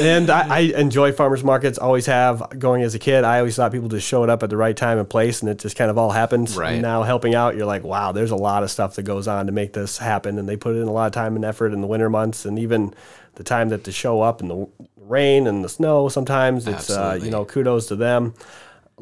and 0.00 0.30
I, 0.30 0.56
I 0.56 0.58
enjoy 0.60 1.12
farmers 1.12 1.42
markets. 1.42 1.78
Always 1.78 2.06
have. 2.06 2.58
Going 2.58 2.82
as 2.82 2.94
a 2.94 2.98
kid, 2.98 3.24
I 3.24 3.38
always 3.38 3.56
thought 3.56 3.72
people 3.72 3.88
just 3.88 4.06
showed 4.06 4.28
up 4.28 4.42
at 4.42 4.50
the 4.50 4.56
right 4.56 4.76
time 4.76 4.98
and 4.98 5.08
place, 5.08 5.40
and 5.40 5.50
it 5.50 5.58
just 5.58 5.76
kind 5.76 5.90
of 5.90 5.98
all 5.98 6.10
happens. 6.10 6.56
Right. 6.56 6.74
And 6.74 6.82
now 6.82 7.02
helping 7.02 7.34
out, 7.34 7.56
you're 7.56 7.66
like, 7.66 7.82
wow, 7.82 8.12
there's 8.12 8.30
a 8.30 8.36
lot 8.36 8.62
of 8.62 8.70
stuff 8.70 8.94
that 8.96 9.02
goes 9.02 9.28
on 9.28 9.46
to 9.46 9.52
make 9.52 9.72
this 9.72 9.98
happen, 9.98 10.38
and 10.38 10.48
they 10.48 10.56
put 10.56 10.76
in 10.76 10.82
a 10.82 10.92
lot 10.92 11.06
of 11.06 11.12
time 11.12 11.36
and 11.36 11.44
effort 11.44 11.72
in 11.72 11.80
the 11.80 11.86
winter 11.86 12.10
months, 12.10 12.44
and 12.44 12.58
even 12.58 12.94
the 13.34 13.44
time 13.44 13.70
that 13.70 13.84
to 13.84 13.92
show 13.92 14.20
up 14.20 14.40
in 14.40 14.48
the 14.48 14.68
rain 14.96 15.46
and 15.46 15.64
the 15.64 15.68
snow. 15.68 16.08
Sometimes 16.08 16.66
it's 16.66 16.90
uh, 16.90 17.18
you 17.20 17.30
know 17.30 17.44
kudos 17.44 17.86
to 17.88 17.96
them. 17.96 18.34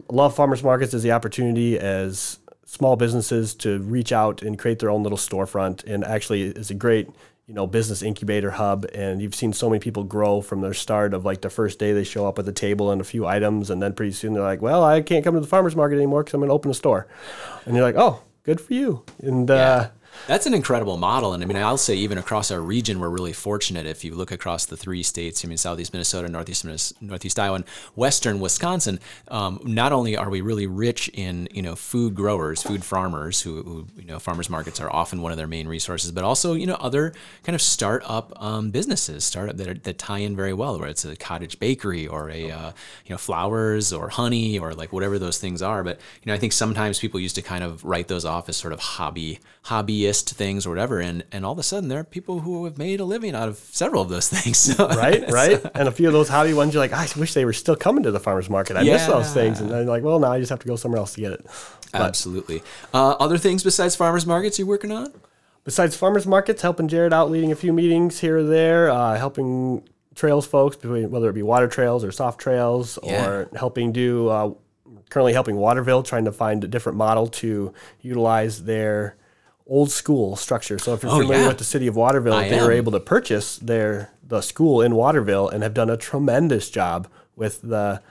Love 0.09 0.35
farmers 0.35 0.63
markets 0.63 0.95
as 0.95 1.03
the 1.03 1.13
opportunity 1.13 1.79
as 1.79 2.39
small 2.65 2.95
businesses 2.97 3.55
to 3.57 3.81
reach 3.81 4.13
out 4.13 4.43
and 4.43 4.59
create 4.59 4.79
their 4.79 4.91
own 4.91 5.03
little 5.03 5.19
storefront, 5.19 5.85
and 5.85 6.05
actually 6.05 6.43
is 6.43 6.71
a 6.71 6.75
great 6.75 7.09
you 7.51 7.57
know 7.57 7.67
business 7.67 8.01
incubator 8.01 8.53
hub. 8.53 8.87
And 8.95 9.21
you've 9.21 9.35
seen 9.35 9.53
so 9.53 9.69
many 9.69 9.81
people 9.81 10.05
grow 10.05 10.41
from 10.41 10.61
their 10.61 10.73
start 10.73 11.13
of 11.13 11.25
like 11.25 11.41
the 11.41 11.51
first 11.51 11.81
day 11.81 11.93
they 11.93 12.05
show 12.05 12.25
up 12.25 12.39
at 12.39 12.45
the 12.45 12.53
table 12.53 12.93
and 12.93 13.01
a 13.01 13.05
few 13.05 13.27
items, 13.27 13.71
and 13.71 13.83
then 13.83 13.93
pretty 13.93 14.13
soon 14.13 14.35
they're 14.35 14.43
like, 14.45 14.63
well, 14.63 14.85
I 14.85 15.03
can't 15.03 15.25
come 15.25 15.35
to 15.35 15.41
the 15.41 15.49
farmers 15.49 15.75
market 15.75 15.97
anymore 15.97 16.23
because 16.23 16.35
I'm 16.35 16.41
going 16.41 16.49
to 16.49 16.55
open 16.55 16.71
a 16.71 16.75
store, 16.75 17.09
and 17.67 17.75
you're 17.75 17.85
like, 17.85 17.97
oh, 17.99 18.23
good 18.45 18.61
for 18.61 18.73
you. 18.73 19.03
And 19.19 19.51
uh, 19.51 19.91
That's 20.27 20.47
an 20.47 20.55
incredible 20.55 20.97
model. 20.97 21.33
And 21.33 21.43
I 21.43 21.47
mean, 21.47 21.57
I'll 21.57 21.77
say 21.77 21.97
even 21.97 22.19
across 22.19 22.51
our 22.51 22.61
region, 22.61 23.01
we're 23.01 23.09
really 23.09 23.33
fortunate. 23.33 23.87
If 23.87 24.05
you 24.05 24.15
look 24.15 24.31
across 24.31 24.67
the 24.67 24.77
three 24.77 25.03
states, 25.03 25.45
I 25.45 25.49
mean, 25.49 25.57
Southeast 25.57 25.93
Minnesota, 25.93 26.29
Northeast, 26.29 26.65
Northeast 27.01 27.39
Iowa, 27.39 27.57
and 27.57 27.69
Western 27.97 28.39
Wisconsin, 28.39 29.01
um, 29.29 29.61
not 29.65 29.93
only 29.93 30.17
are 30.17 30.31
we 30.31 30.41
really 30.41 30.67
rich 30.67 31.09
in, 31.15 31.49
you 31.53 31.63
know, 31.63 31.75
food 31.75 32.15
growers, 32.15 32.63
food 32.63 32.85
farmers 32.85 33.41
who, 33.41 33.63
who, 33.63 33.87
you 33.97 34.05
know, 34.05 34.19
farmers 34.19 34.49
markets 34.51 34.81
are 34.81 34.93
often 34.93 35.23
one 35.23 35.33
of 35.33 35.39
their 35.39 35.47
main 35.47 35.67
resources, 35.67 36.13
but 36.13 36.23
also, 36.23 36.53
you 36.53 36.67
know, 36.67 36.77
other 36.77 37.13
kind 37.43 37.55
of 37.55 37.63
startup 37.63 38.33
um, 38.41 38.71
businesses, 38.71 39.25
startup 39.25 39.57
that, 39.57 39.69
are, 39.69 39.75
that 39.75 39.99
tie 39.99 40.19
in 40.19 40.37
very 40.37 40.53
well, 40.53 40.79
where 40.79 40.89
it's 40.89 41.05
a 41.05 41.17
cottage 41.17 41.59
bakery 41.59 42.07
or 42.07 42.31
a, 42.31 42.51
uh, 42.51 42.73
you 43.05 43.11
know, 43.11 43.19
flowers 43.19 43.93
or 43.93 44.11
honey 44.11 44.59
or 44.59 44.75
like 44.75 44.93
whatever 44.93 45.19
those 45.19 45.39
things 45.39 45.63
are. 45.63 45.83
But, 45.83 45.99
you 46.23 46.31
know, 46.31 46.35
I 46.35 46.39
think 46.39 46.53
sometimes 46.53 47.01
people 47.01 47.19
used 47.19 47.35
to 47.37 47.43
kind 47.43 47.65
of 47.65 47.85
write 47.85 48.09
those 48.09 48.25
off 48.25 48.49
as 48.49 48.57
sort 48.57 48.73
of 48.73 48.81
hobby, 48.81 49.41
hobbyist 49.65 50.10
things 50.13 50.67
or 50.67 50.71
whatever. 50.71 50.99
And, 50.99 51.25
and 51.33 51.45
all 51.45 51.53
of 51.53 51.59
a 51.59 51.63
sudden 51.63 51.89
there 51.89 52.01
are 52.01 52.05
people 52.05 52.41
who 52.41 52.65
have 52.65 52.79
made 52.79 53.01
a 53.01 53.05
living 53.05 53.35
out 53.35 53.49
of 53.49 53.59
several 53.59 54.03
of 54.03 54.09
those 54.09 54.29
things. 54.39 54.75
right, 54.79 55.31
right. 55.31 55.65
And 55.75 55.89
a 55.89 55.93
few 55.93 56.07
of 56.07 56.13
those 56.13 56.29
hobby 56.29 56.53
ones, 56.53 56.75
you're 56.75 56.83
like, 56.83 56.93
I 56.93 57.07
wish 57.19 57.35
they 57.35 57.45
were 57.45 57.53
still 57.53 57.77
coming 57.77 58.03
to 58.05 58.11
the 58.11 58.21
farmer's 58.21 58.51
market. 58.51 58.77
I 58.77 58.83
yeah. 58.83 58.95
miss 58.95 59.07
those 59.07 59.33
things. 59.33 59.61
And 59.61 59.71
then 59.71 59.87
like, 59.87 60.03
well, 60.03 60.19
now 60.19 60.33
I 60.33 60.39
just 60.39 60.51
have 60.51 60.61
to 60.61 60.69
go 60.69 60.77
somewhere 60.77 60.99
else 60.99 61.15
to 61.15 61.21
get 61.21 61.33
it. 61.33 61.47
But, 61.93 62.03
Absolutely. 62.03 62.63
Uh, 62.95 63.11
other 63.13 63.39
things 63.39 63.65
besides 63.65 63.97
farmers 63.97 64.27
markets 64.27 64.59
you're 64.59 64.69
working 64.69 64.93
on? 64.93 65.13
Besides 65.65 65.97
farmers 65.97 66.27
markets, 66.27 66.63
helping 66.63 66.89
Jared 66.89 67.13
out, 67.13 67.31
leading 67.31 67.53
a 67.53 67.57
few 67.57 67.73
meetings 67.73 68.21
here 68.21 68.39
or 68.39 68.43
there, 68.45 68.91
uh, 68.91 69.17
helping 69.17 69.87
trails 70.15 70.47
folks, 70.47 70.77
between 70.77 71.11
whether 71.11 71.29
it 71.29 71.35
be 71.35 71.43
water 71.43 71.69
trails 71.69 72.03
or 72.03 72.13
soft 72.13 72.41
trails, 72.41 72.99
yeah. 73.03 73.27
or 73.27 73.49
helping 73.55 73.93
do 73.93 74.29
uh, 74.29 74.55
currently 75.11 75.33
helping 75.33 75.57
Waterville, 75.57 76.03
trying 76.03 76.25
to 76.25 76.33
find 76.33 76.65
a 76.65 76.69
different 76.69 76.97
model 76.97 77.27
to 77.27 77.75
utilize 78.01 78.65
their 78.65 79.17
old 79.71 79.91
school 79.91 80.37
structure. 80.37 80.79
So 80.79 80.93
if 80.93 81.03
you're 81.03 81.13
oh, 81.13 81.21
familiar 81.21 81.43
yeah. 81.43 81.49
with 81.49 81.59
the 81.59 81.65
city 81.65 81.87
of 81.87 81.97
Waterville, 81.97 82.35
I 82.35 82.51
they 82.51 82.59
am. 82.59 82.65
were 82.65 82.73
able 82.73 82.93
to 82.93 83.01
purchase 83.01 83.57
their 83.57 84.11
the 84.23 84.43
school 84.43 84.83
in 84.83 84.95
Waterville 84.95 85.49
and 85.49 85.63
have 85.63 85.73
done 85.73 85.89
a 85.89 85.97
tremendous 85.97 86.69
job 86.69 87.09
with 87.37 87.63
the 87.63 88.03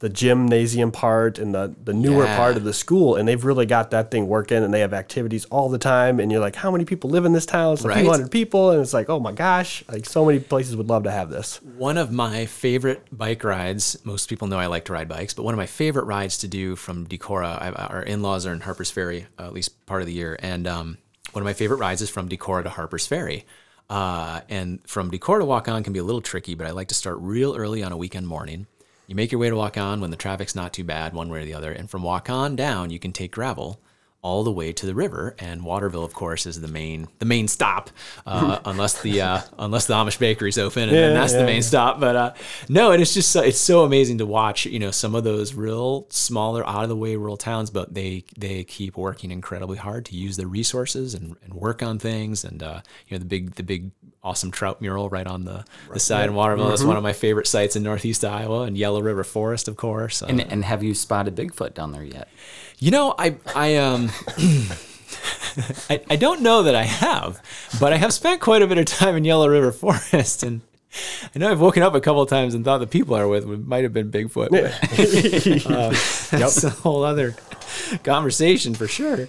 the 0.00 0.08
gymnasium 0.08 0.92
part 0.92 1.38
and 1.38 1.54
the, 1.54 1.74
the 1.82 1.92
newer 1.92 2.24
yeah. 2.24 2.36
part 2.36 2.56
of 2.56 2.62
the 2.62 2.72
school 2.72 3.16
and 3.16 3.26
they've 3.26 3.44
really 3.44 3.66
got 3.66 3.90
that 3.90 4.10
thing 4.10 4.28
working 4.28 4.62
and 4.62 4.72
they 4.72 4.80
have 4.80 4.94
activities 4.94 5.44
all 5.46 5.68
the 5.68 5.78
time 5.78 6.20
and 6.20 6.30
you're 6.30 6.40
like 6.40 6.54
how 6.54 6.70
many 6.70 6.84
people 6.84 7.10
live 7.10 7.24
in 7.24 7.32
this 7.32 7.46
town 7.46 7.72
it's 7.72 7.84
a 7.84 7.88
right. 7.88 7.98
few 7.98 8.10
hundred 8.10 8.30
people 8.30 8.70
and 8.70 8.80
it's 8.80 8.94
like 8.94 9.08
oh 9.08 9.18
my 9.18 9.32
gosh 9.32 9.82
like 9.88 10.06
so 10.06 10.24
many 10.24 10.38
places 10.38 10.76
would 10.76 10.88
love 10.88 11.02
to 11.02 11.10
have 11.10 11.30
this 11.30 11.60
one 11.62 11.98
of 11.98 12.12
my 12.12 12.46
favorite 12.46 13.04
bike 13.10 13.42
rides 13.42 13.98
most 14.04 14.28
people 14.28 14.46
know 14.46 14.58
i 14.58 14.66
like 14.66 14.84
to 14.84 14.92
ride 14.92 15.08
bikes 15.08 15.34
but 15.34 15.42
one 15.42 15.54
of 15.54 15.58
my 15.58 15.66
favorite 15.66 16.04
rides 16.04 16.38
to 16.38 16.46
do 16.46 16.76
from 16.76 17.06
decorah 17.06 17.60
I, 17.60 17.70
our 17.72 18.02
in-laws 18.02 18.46
are 18.46 18.52
in 18.52 18.60
harpers 18.60 18.90
ferry 18.90 19.26
uh, 19.38 19.46
at 19.46 19.52
least 19.52 19.84
part 19.86 20.00
of 20.00 20.06
the 20.06 20.14
year 20.14 20.38
and 20.40 20.66
um, 20.68 20.98
one 21.32 21.42
of 21.42 21.44
my 21.44 21.54
favorite 21.54 21.78
rides 21.78 22.02
is 22.02 22.10
from 22.10 22.28
decorah 22.28 22.62
to 22.62 22.70
harpers 22.70 23.06
ferry 23.06 23.46
uh, 23.90 24.42
and 24.50 24.86
from 24.86 25.10
decorah 25.10 25.40
to 25.40 25.46
Waukon 25.46 25.82
can 25.82 25.92
be 25.92 25.98
a 25.98 26.04
little 26.04 26.20
tricky 26.20 26.54
but 26.54 26.68
i 26.68 26.70
like 26.70 26.88
to 26.88 26.94
start 26.94 27.16
real 27.18 27.56
early 27.56 27.82
on 27.82 27.90
a 27.90 27.96
weekend 27.96 28.28
morning 28.28 28.68
you 29.08 29.14
make 29.14 29.32
your 29.32 29.40
way 29.40 29.48
to 29.48 29.56
Waukon 29.56 30.00
when 30.00 30.10
the 30.10 30.16
traffic's 30.16 30.54
not 30.54 30.74
too 30.74 30.84
bad, 30.84 31.14
one 31.14 31.30
way 31.30 31.40
or 31.40 31.44
the 31.46 31.54
other. 31.54 31.72
And 31.72 31.90
from 31.90 32.02
Waukon 32.02 32.54
down, 32.54 32.90
you 32.90 32.98
can 32.98 33.10
take 33.10 33.32
gravel 33.32 33.80
all 34.20 34.42
the 34.42 34.50
way 34.50 34.72
to 34.72 34.86
the 34.86 34.94
river. 34.94 35.34
And 35.38 35.64
Waterville, 35.64 36.04
of 36.04 36.12
course, 36.12 36.46
is 36.46 36.60
the 36.60 36.68
main 36.68 37.08
the 37.18 37.24
main 37.24 37.48
stop, 37.48 37.90
uh, 38.26 38.58
unless 38.64 39.00
the 39.02 39.20
uh, 39.20 39.40
unless 39.58 39.86
the 39.86 39.94
Amish 39.94 40.18
bakery's 40.18 40.58
open, 40.58 40.84
and 40.84 40.92
yeah, 40.92 41.00
then 41.00 41.14
that's 41.14 41.32
yeah. 41.32 41.40
the 41.40 41.46
main 41.46 41.62
stop. 41.62 42.00
But 42.00 42.16
uh, 42.16 42.34
no, 42.68 42.92
and 42.92 43.00
it's 43.00 43.14
just 43.14 43.30
so, 43.30 43.42
it's 43.42 43.58
so 43.58 43.84
amazing 43.84 44.18
to 44.18 44.26
watch. 44.26 44.66
You 44.66 44.78
know, 44.78 44.90
some 44.90 45.14
of 45.14 45.24
those 45.24 45.54
real 45.54 46.06
smaller, 46.10 46.66
out 46.66 46.82
of 46.82 46.88
the 46.88 46.96
way 46.96 47.16
rural 47.16 47.36
towns, 47.36 47.70
but 47.70 47.94
they 47.94 48.24
they 48.36 48.64
keep 48.64 48.96
working 48.96 49.30
incredibly 49.30 49.78
hard 49.78 50.04
to 50.06 50.16
use 50.16 50.36
their 50.36 50.48
resources 50.48 51.14
and, 51.14 51.36
and 51.44 51.54
work 51.54 51.82
on 51.82 51.98
things. 51.98 52.44
And 52.44 52.62
uh, 52.62 52.80
you 53.06 53.16
know, 53.16 53.18
the 53.18 53.28
big 53.28 53.54
the 53.54 53.62
big 53.62 53.90
awesome 54.22 54.50
trout 54.50 54.80
mural 54.80 55.08
right 55.08 55.26
on 55.26 55.44
the, 55.44 55.52
right. 55.52 55.94
the 55.94 56.00
side 56.00 56.28
in 56.28 56.34
Waterville. 56.34 56.64
Mm-hmm. 56.64 56.70
That's 56.70 56.84
one 56.84 56.96
of 56.96 57.02
my 57.02 57.12
favorite 57.12 57.46
sites 57.46 57.76
in 57.76 57.82
Northeast 57.82 58.24
Iowa, 58.24 58.62
and 58.62 58.76
Yellow 58.76 59.00
River 59.00 59.24
Forest, 59.24 59.68
of 59.68 59.76
course. 59.76 60.22
And, 60.22 60.40
and 60.40 60.64
have 60.64 60.82
you 60.82 60.92
spotted 60.92 61.36
Bigfoot 61.36 61.74
down 61.74 61.92
there 61.92 62.04
yet? 62.04 62.28
You 62.78 62.90
know, 62.90 63.14
I 63.18 63.36
I 63.54 63.76
um 63.76 64.10
I, 65.90 66.00
I 66.10 66.16
don't 66.16 66.42
know 66.42 66.62
that 66.62 66.74
I 66.74 66.84
have, 66.84 67.42
but 67.80 67.92
I 67.92 67.96
have 67.96 68.12
spent 68.12 68.40
quite 68.40 68.62
a 68.62 68.66
bit 68.66 68.78
of 68.78 68.86
time 68.86 69.16
in 69.16 69.24
Yellow 69.24 69.48
River 69.48 69.72
Forest 69.72 70.42
and 70.42 70.60
I 71.34 71.38
know 71.38 71.50
I've 71.50 71.60
woken 71.60 71.82
up 71.82 71.94
a 71.94 72.00
couple 72.00 72.22
of 72.22 72.28
times 72.28 72.54
and 72.54 72.64
thought 72.64 72.78
the 72.78 72.86
people 72.86 73.14
I 73.14 73.24
was 73.24 73.44
with 73.44 73.66
might 73.66 73.84
have 73.84 73.92
been 73.92 74.10
Bigfoot. 74.10 74.50
But, 74.50 75.66
um, 75.66 75.92
yep. 76.40 76.40
That's 76.40 76.64
a 76.64 76.70
whole 76.70 77.04
other 77.04 77.36
conversation 78.04 78.74
for 78.74 78.88
sure. 78.88 79.28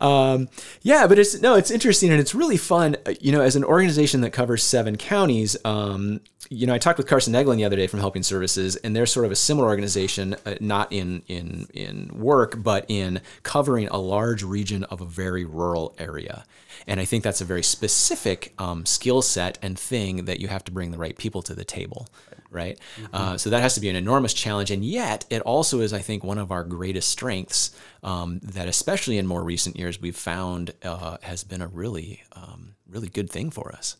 Um, 0.00 0.48
yeah, 0.82 1.06
but 1.06 1.18
it's 1.18 1.40
no, 1.40 1.54
it's 1.54 1.70
interesting 1.70 2.10
and 2.10 2.20
it's 2.20 2.34
really 2.34 2.56
fun. 2.56 2.96
Uh, 3.06 3.14
you 3.20 3.30
know, 3.30 3.40
as 3.40 3.56
an 3.56 3.64
organization 3.64 4.20
that 4.22 4.30
covers 4.30 4.64
seven 4.64 4.96
counties, 4.96 5.56
um, 5.64 6.20
you 6.50 6.66
know, 6.66 6.74
I 6.74 6.78
talked 6.78 6.98
with 6.98 7.06
Carson 7.06 7.34
Eglin 7.34 7.56
the 7.56 7.64
other 7.64 7.76
day 7.76 7.86
from 7.86 8.00
Helping 8.00 8.22
Services, 8.22 8.76
and 8.76 8.94
they're 8.94 9.06
sort 9.06 9.26
of 9.26 9.32
a 9.32 9.36
similar 9.36 9.66
organization, 9.68 10.36
uh, 10.44 10.54
not 10.60 10.92
in 10.92 11.22
in 11.28 11.66
in 11.72 12.10
work, 12.14 12.62
but 12.62 12.84
in 12.88 13.20
covering 13.42 13.88
a 13.88 13.98
large 13.98 14.42
region 14.42 14.84
of 14.84 15.00
a 15.00 15.04
very 15.04 15.44
rural 15.44 15.94
area. 15.98 16.44
And 16.86 17.00
I 17.00 17.04
think 17.04 17.24
that's 17.24 17.40
a 17.40 17.44
very 17.44 17.62
specific 17.62 18.52
um, 18.58 18.86
skill 18.86 19.22
set 19.22 19.58
and 19.62 19.78
thing 19.78 20.26
that 20.26 20.40
you 20.40 20.48
have 20.48 20.64
to 20.64 20.72
bring 20.72 20.90
the 20.90 20.98
right 20.98 21.16
people 21.16 21.42
to 21.42 21.54
the 21.54 21.64
table, 21.64 22.06
right? 22.50 22.78
Mm-hmm. 23.00 23.14
Uh, 23.14 23.38
so 23.38 23.50
that 23.50 23.62
has 23.62 23.74
to 23.74 23.80
be 23.80 23.88
an 23.88 23.96
enormous 23.96 24.34
challenge, 24.34 24.70
and 24.70 24.84
yet 24.84 25.24
it 25.30 25.42
also 25.42 25.80
is, 25.80 25.92
I 25.92 26.00
think, 26.00 26.22
one 26.22 26.38
of 26.38 26.52
our 26.52 26.64
greatest 26.64 27.08
strengths. 27.08 27.76
Um, 28.02 28.40
that 28.42 28.68
especially 28.68 29.18
in 29.18 29.26
more 29.26 29.42
recent 29.42 29.76
years 29.76 30.00
we've 30.00 30.16
found 30.16 30.72
uh, 30.84 31.16
has 31.22 31.42
been 31.42 31.60
a 31.60 31.66
really 31.66 32.22
um, 32.32 32.76
really 32.88 33.08
good 33.08 33.28
thing 33.28 33.50
for 33.50 33.72
us 33.72 33.96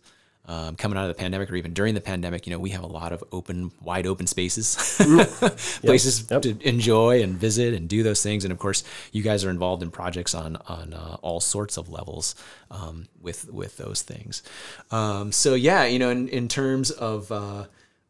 um, 0.46 0.76
coming 0.76 0.96
out 0.96 1.02
of 1.02 1.08
the 1.08 1.20
pandemic 1.20 1.50
or 1.50 1.56
even 1.56 1.72
during 1.72 1.94
the 1.94 2.00
pandemic, 2.00 2.46
you 2.46 2.52
know, 2.52 2.58
we 2.58 2.70
have 2.70 2.84
a 2.84 2.88
lot 2.88 3.12
of 3.12 3.22
open, 3.32 3.72
wide 3.82 4.06
open 4.06 4.26
spaces, 4.26 4.76
places 5.80 6.26
yep. 6.30 6.44
Yep. 6.44 6.60
to 6.60 6.68
enjoy 6.68 7.22
and 7.22 7.34
visit 7.34 7.74
and 7.74 7.88
do 7.88 8.02
those 8.02 8.22
things. 8.22 8.44
And 8.44 8.52
of 8.52 8.58
course, 8.58 8.84
you 9.10 9.22
guys 9.22 9.44
are 9.44 9.50
involved 9.50 9.82
in 9.82 9.90
projects 9.90 10.34
on 10.34 10.56
on 10.68 10.94
uh, 10.94 11.16
all 11.22 11.40
sorts 11.40 11.76
of 11.76 11.88
levels 11.88 12.34
um, 12.70 13.08
with 13.20 13.52
with 13.52 13.76
those 13.76 14.02
things. 14.02 14.42
Um, 14.90 15.32
so 15.32 15.54
yeah, 15.54 15.84
you 15.84 15.98
know, 15.98 16.10
in, 16.10 16.28
in 16.28 16.46
terms 16.48 16.90
of 16.92 17.32
uh, 17.32 17.64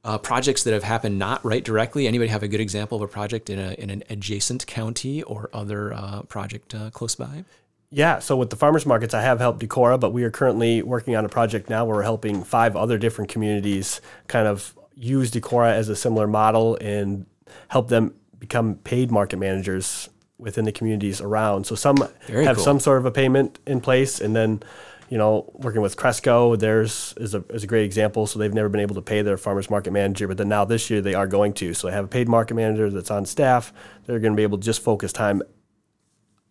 uh, 0.05 0.19
projects 0.19 0.63
that 0.65 0.75
have 0.75 0.85
happened 0.85 1.19
not 1.19 1.45
right 1.45 1.65
directly, 1.65 2.07
anybody 2.07 2.29
have 2.29 2.43
a 2.43 2.49
good 2.49 2.61
example 2.61 2.97
of 2.97 3.03
a 3.03 3.09
project 3.09 3.49
in 3.49 3.59
a 3.59 3.73
in 3.73 3.91
an 3.91 4.03
adjacent 4.11 4.67
county 4.67 5.23
or 5.23 5.49
other 5.53 5.93
uh, 5.95 6.23
project 6.23 6.75
uh, 6.75 6.91
close 6.91 7.15
by? 7.15 7.45
Yeah, 7.91 8.19
so 8.19 8.37
with 8.37 8.51
the 8.51 8.57
farmers 8.57 8.85
markets, 8.85 9.15
I 9.15 9.23
have 9.23 9.39
helped 9.39 9.61
Decorah, 9.61 10.01
but 10.01 10.13
we 10.13 10.25
are 10.25 10.31
currently 10.31 10.83
working 10.83 11.15
on 11.15 11.25
a 11.25 11.29
project 11.29 11.71
now 11.71 11.85
where 11.85 11.97
we're 11.97 12.03
helping 12.03 12.43
five 12.43 12.77
other 12.77 12.99
different 12.99 13.31
communities 13.31 14.01
kind 14.27 14.49
of 14.49 14.75
use 14.95 15.31
Decorah 15.31 15.73
as 15.73 15.89
a 15.89 15.97
similar 15.97 16.27
model 16.27 16.77
and 16.81 17.27
help 17.69 17.89
them 17.89 18.15
become 18.39 18.77
paid 18.77 19.11
market 19.11 19.39
managers 19.39 20.09
within 20.39 20.65
the 20.65 20.73
communities 20.73 21.21
around. 21.21 21.65
So 21.65 21.75
some 21.75 21.97
Very 22.27 22.45
have 22.45 22.57
cool. 22.57 22.65
some 22.65 22.81
sort 22.81 22.99
of 22.99 23.07
a 23.07 23.11
payment 23.11 23.59
in 23.67 23.81
place, 23.81 24.21
and 24.21 24.35
then 24.35 24.63
you 25.09 25.17
know, 25.17 25.49
working 25.55 25.81
with 25.81 25.97
Cresco, 25.97 26.57
there's 26.57 27.15
is 27.17 27.35
a 27.35 27.45
is 27.51 27.63
a 27.63 27.67
great 27.67 27.85
example. 27.85 28.27
So 28.27 28.39
they've 28.39 28.53
never 28.53 28.69
been 28.69 28.81
able 28.81 28.97
to 28.97 29.03
pay 29.03 29.23
their 29.23 29.37
farmers 29.37 29.71
market 29.71 29.93
manager, 29.93 30.27
but 30.27 30.37
then 30.37 30.49
now 30.49 30.65
this 30.65 30.91
year 30.91 31.01
they 31.01 31.15
are 31.15 31.29
going 31.29 31.53
to. 31.55 31.75
So 31.75 31.87
they 31.87 31.93
have 31.93 32.07
a 32.07 32.09
paid 32.09 32.29
market 32.29 32.55
manager 32.55 32.91
that's 32.91 33.11
on 33.11 33.25
staff. 33.25 33.73
They're 34.05 34.19
going 34.19 34.33
to 34.33 34.37
be 34.37 34.43
able 34.43 34.59
to 34.59 34.65
just 34.65 34.83
focus 34.83 35.13
time 35.13 35.43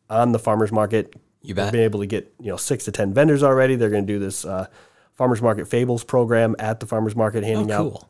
on 0.09 0.31
the 0.31 0.39
farmers 0.39 0.71
market, 0.71 1.13
you 1.45 1.55
bet. 1.55 1.65
They've 1.65 1.73
been 1.73 1.81
able 1.81 1.99
to 2.01 2.07
get 2.07 2.33
you 2.39 2.47
know 2.47 2.57
six 2.57 2.85
to 2.85 2.91
ten 2.91 3.13
vendors 3.13 3.43
already. 3.43 3.75
They're 3.75 3.89
going 3.89 4.05
to 4.05 4.13
do 4.13 4.19
this 4.19 4.45
uh, 4.45 4.67
farmers 5.13 5.41
market 5.41 5.67
fables 5.67 6.03
program 6.03 6.55
at 6.59 6.79
the 6.79 6.85
farmers 6.85 7.15
market, 7.15 7.43
handing 7.43 7.71
oh, 7.71 7.77
cool. 7.77 7.97
out 8.03 8.09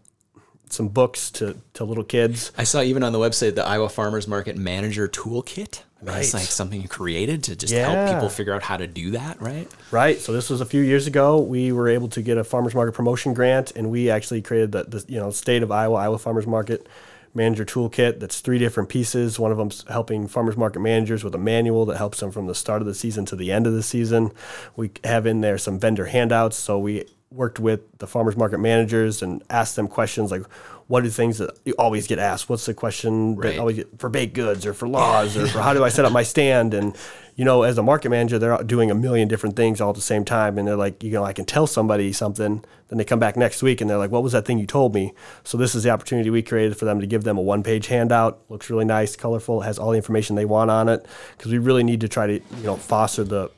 some 0.70 0.90
books 0.90 1.32
to, 1.32 1.56
to 1.74 1.84
little 1.84 2.04
kids. 2.04 2.52
I 2.58 2.64
saw 2.64 2.82
even 2.82 3.04
on 3.04 3.14
the 3.14 3.20
website 3.20 3.56
the 3.56 3.66
Iowa 3.66 3.90
Farmers 3.90 4.28
Market 4.28 4.58
Manager 4.58 5.08
Toolkit. 5.08 5.84
Right. 6.02 6.20
It's 6.20 6.34
like 6.34 6.44
something 6.44 6.82
you 6.82 6.88
created 6.88 7.44
to 7.46 7.56
just 7.56 7.74
yeah. 7.74 7.90
help 7.90 8.14
people 8.14 8.30
figure 8.30 8.54
out 8.54 8.62
how 8.62 8.78
to 8.78 8.86
do 8.86 9.12
that, 9.12 9.42
right? 9.42 9.68
Right. 9.90 10.20
So 10.20 10.34
this 10.34 10.50
was 10.50 10.62
a 10.62 10.66
few 10.66 10.82
years 10.82 11.08
ago. 11.08 11.40
We 11.40 11.72
were 11.72 11.88
able 11.88 12.10
to 12.10 12.22
get 12.22 12.38
a 12.38 12.44
farmers 12.44 12.76
market 12.76 12.92
promotion 12.92 13.34
grant, 13.34 13.72
and 13.76 13.90
we 13.90 14.12
actually 14.12 14.42
created 14.44 14.72
the, 14.72 14.84
the 14.84 15.06
you 15.08 15.20
know 15.20 15.32
state 15.32 15.64
of 15.64 15.72
Iowa 15.72 15.96
Iowa 15.96 16.20
Farmers 16.20 16.46
Market 16.46 16.88
manager 17.36 17.66
toolkit 17.66 18.20
that's 18.20 18.40
three 18.40 18.58
different 18.58 18.90
pieces. 18.90 19.38
One 19.40 19.52
of 19.52 19.58
them's 19.58 19.84
helping 19.90 20.28
farmers 20.28 20.58
market 20.58 20.80
managers 20.80 21.24
with 21.24 21.36
a 21.36 21.40
manual 21.40 21.86
that 21.88 21.98
helps 21.98 22.20
them 22.20 22.32
from 22.32 22.48
the 22.48 22.56
start 22.56 22.82
of 22.82 22.88
the 22.88 22.96
season 22.96 23.26
to 23.26 23.36
the 23.36 23.52
end 23.52 23.68
of 23.68 23.74
the 23.74 23.84
season. 23.84 24.32
We 24.76 24.92
have 25.04 25.26
in 25.26 25.42
there 25.42 25.58
some 25.58 25.80
vendor 25.80 26.06
handouts. 26.06 26.58
So 26.58 26.80
we 26.80 27.06
worked 27.32 27.60
with 27.60 27.82
the 27.98 28.08
farmers 28.08 28.38
market 28.38 28.60
managers 28.60 29.22
and 29.22 29.44
asked 29.50 29.76
them 29.76 29.88
questions 29.88 30.32
like, 30.32 30.44
what 30.88 31.04
are 31.04 31.10
things 31.10 31.40
that 31.40 31.58
you 31.66 31.74
always 31.80 32.08
get 32.08 32.20
asked? 32.20 32.48
What's 32.48 32.66
the 32.66 32.74
question 32.74 33.36
right. 33.36 33.54
that 33.54 33.60
always 33.60 33.78
get 33.78 34.00
for 34.00 34.10
baked 34.10 34.36
goods 34.36 34.66
or 34.66 34.74
for 34.74 34.88
laws 34.88 35.36
or 35.36 35.48
for 35.48 35.60
how 35.60 35.74
do 35.74 35.84
I 35.84 35.90
set 35.90 36.06
up 36.06 36.12
my 36.12 36.24
stand? 36.24 36.74
And 36.74 36.96
you 37.36 37.44
know, 37.44 37.64
as 37.64 37.78
a 37.78 37.84
market 37.84 38.10
manager, 38.10 38.40
they're 38.40 38.64
doing 38.64 38.90
a 38.90 38.96
million 38.96 39.28
different 39.28 39.58
things 39.58 39.82
all 39.82 39.90
at 39.90 39.96
the 39.96 40.02
same 40.02 40.24
time, 40.24 40.58
and 40.58 40.68
they're 40.68 40.78
like, 40.78 41.04
you 41.04 41.12
know, 41.12 41.24
I 41.24 41.34
can 41.34 41.44
tell 41.44 41.68
somebody 41.68 42.14
something, 42.14 42.64
then 42.88 42.98
they 42.98 43.04
come 43.04 43.20
back 43.20 43.36
next 43.36 43.62
week 43.62 43.82
and 43.82 43.90
they're 43.90 43.98
like, 43.98 44.12
what 44.12 44.24
was 44.24 44.32
that 44.32 44.46
thing 44.46 44.58
you 44.58 44.66
told 44.66 44.94
me? 44.94 45.14
So 45.44 45.58
this 45.58 45.76
is 45.76 45.84
the 45.84 45.90
opportunity 45.90 46.30
we 46.30 46.42
created 46.42 46.78
for 46.78 46.86
them 46.86 47.02
to 47.02 47.08
give 47.08 47.26
them 47.26 47.38
a 47.38 47.42
one-page 47.42 47.88
handout. 47.88 48.40
Looks 48.48 48.70
really 48.70 48.86
nice, 48.86 49.16
colorful, 49.16 49.62
has 49.62 49.78
all 49.78 49.92
the 49.92 49.98
information 49.98 50.36
they 50.36 50.46
want 50.46 50.72
on 50.72 50.88
it, 50.88 51.06
because 51.38 51.52
we 51.52 51.58
really 51.58 51.84
need 51.84 52.02
to 52.02 52.08
try 52.08 52.26
to 52.26 52.34
you 52.34 52.64
know 52.64 52.78
foster 52.78 53.24
the 53.24 53.52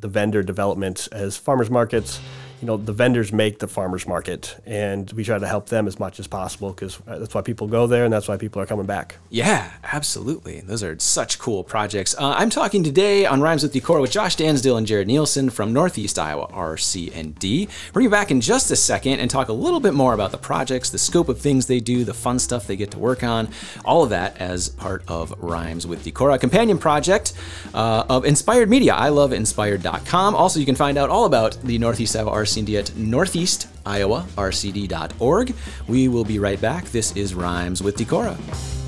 the 0.00 0.08
vendor 0.08 0.42
development 0.42 1.08
as 1.12 1.36
farmers 1.36 1.70
markets 1.70 2.20
you 2.60 2.66
know 2.66 2.76
the 2.76 2.92
vendors 2.92 3.32
make 3.32 3.58
the 3.58 3.68
farmers 3.68 4.06
market 4.06 4.56
and 4.66 5.12
we 5.12 5.24
try 5.24 5.38
to 5.38 5.46
help 5.46 5.68
them 5.68 5.86
as 5.86 5.98
much 5.98 6.18
as 6.18 6.26
possible 6.26 6.70
because 6.70 6.98
that's 7.06 7.34
why 7.34 7.42
people 7.42 7.66
go 7.66 7.86
there 7.86 8.04
and 8.04 8.12
that's 8.12 8.28
why 8.28 8.36
people 8.36 8.60
are 8.60 8.66
coming 8.66 8.86
back 8.86 9.16
Yeah, 9.30 9.70
absolutely. 9.82 10.60
Those 10.60 10.82
are 10.82 10.98
such 10.98 11.38
cool 11.38 11.64
projects. 11.64 12.14
Uh, 12.16 12.34
I'm 12.36 12.50
talking 12.50 12.84
today 12.84 13.26
on 13.26 13.40
Rhymes 13.40 13.62
with 13.62 13.72
Decorah 13.72 14.00
with 14.00 14.10
Josh 14.10 14.36
Dansdill 14.36 14.78
and 14.78 14.86
Jared 14.86 15.06
Nielsen 15.06 15.50
from 15.50 15.72
Northeast 15.72 16.18
Iowa 16.18 16.46
RC&D. 16.48 17.68
Bring 17.92 18.04
you 18.04 18.10
back 18.10 18.30
in 18.30 18.40
just 18.40 18.70
a 18.70 18.76
second 18.76 19.20
and 19.20 19.30
talk 19.30 19.48
a 19.48 19.52
little 19.52 19.80
bit 19.80 19.94
more 19.94 20.14
about 20.14 20.30
the 20.30 20.38
projects, 20.38 20.90
the 20.90 20.98
scope 20.98 21.28
of 21.28 21.40
things 21.40 21.66
they 21.66 21.80
do, 21.80 22.04
the 22.04 22.14
fun 22.14 22.38
stuff 22.38 22.66
they 22.66 22.76
get 22.76 22.90
to 22.92 22.98
work 22.98 23.22
on, 23.22 23.48
all 23.84 24.02
of 24.02 24.10
that 24.10 24.36
as 24.38 24.68
part 24.68 25.02
of 25.08 25.34
Rhymes 25.42 25.86
with 25.86 26.04
Decorah, 26.04 26.34
a 26.34 26.38
companion 26.38 26.78
project 26.78 27.32
uh, 27.74 28.04
of 28.08 28.24
Inspired 28.24 28.68
Media. 28.68 28.94
I 28.94 29.08
love 29.08 29.32
inspired.com. 29.32 30.34
Also, 30.34 30.60
you 30.60 30.66
can 30.66 30.76
find 30.76 30.96
out 30.96 31.10
all 31.10 31.24
about 31.24 31.56
the 31.62 31.78
Northeast 31.78 32.16
Iowa 32.16 32.30
RC&D 32.54 32.76
at 32.78 32.96
Northeast 32.96 33.68
Iowa, 33.84 34.26
rcd.org. 34.36 35.54
We 35.88 36.08
will 36.08 36.24
be 36.24 36.38
right 36.38 36.60
back. 36.60 36.86
This 36.86 37.16
is 37.16 37.34
Rhymes 37.34 37.82
with 37.82 37.96
Decorah. 37.96 38.83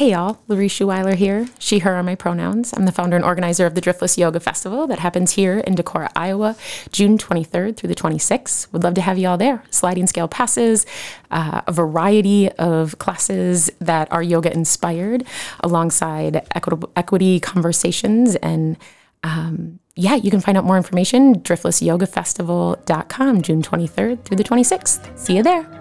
Hey 0.00 0.12
y'all, 0.12 0.40
Laurie 0.48 0.68
Schuweiler 0.68 1.14
here. 1.14 1.46
She, 1.58 1.80
her 1.80 1.94
are 1.94 2.02
my 2.02 2.14
pronouns. 2.14 2.72
I'm 2.72 2.86
the 2.86 2.90
founder 2.90 3.16
and 3.16 3.24
organizer 3.24 3.66
of 3.66 3.74
the 3.74 3.82
Driftless 3.82 4.16
Yoga 4.16 4.40
Festival 4.40 4.86
that 4.86 4.98
happens 4.98 5.32
here 5.32 5.58
in 5.58 5.74
Decorah, 5.74 6.08
Iowa, 6.16 6.56
June 6.90 7.18
23rd 7.18 7.76
through 7.76 7.88
the 7.88 7.94
26th. 7.94 8.72
Would 8.72 8.82
love 8.82 8.94
to 8.94 9.02
have 9.02 9.18
you 9.18 9.28
all 9.28 9.36
there. 9.36 9.62
Sliding 9.68 10.06
scale 10.06 10.26
passes, 10.26 10.86
uh, 11.30 11.60
a 11.66 11.72
variety 11.72 12.50
of 12.52 12.98
classes 12.98 13.70
that 13.78 14.10
are 14.10 14.22
yoga 14.22 14.50
inspired, 14.50 15.26
alongside 15.62 16.46
equitable, 16.54 16.90
equity 16.96 17.38
conversations 17.38 18.36
and 18.36 18.78
um, 19.22 19.80
yeah, 19.96 20.14
you 20.14 20.30
can 20.30 20.40
find 20.40 20.56
out 20.56 20.64
more 20.64 20.78
information 20.78 21.40
driftlessyogafestival.com, 21.40 23.42
June 23.42 23.60
23rd 23.60 24.24
through 24.24 24.38
the 24.38 24.44
26th. 24.44 25.18
See 25.18 25.36
you 25.36 25.42
there. 25.42 25.79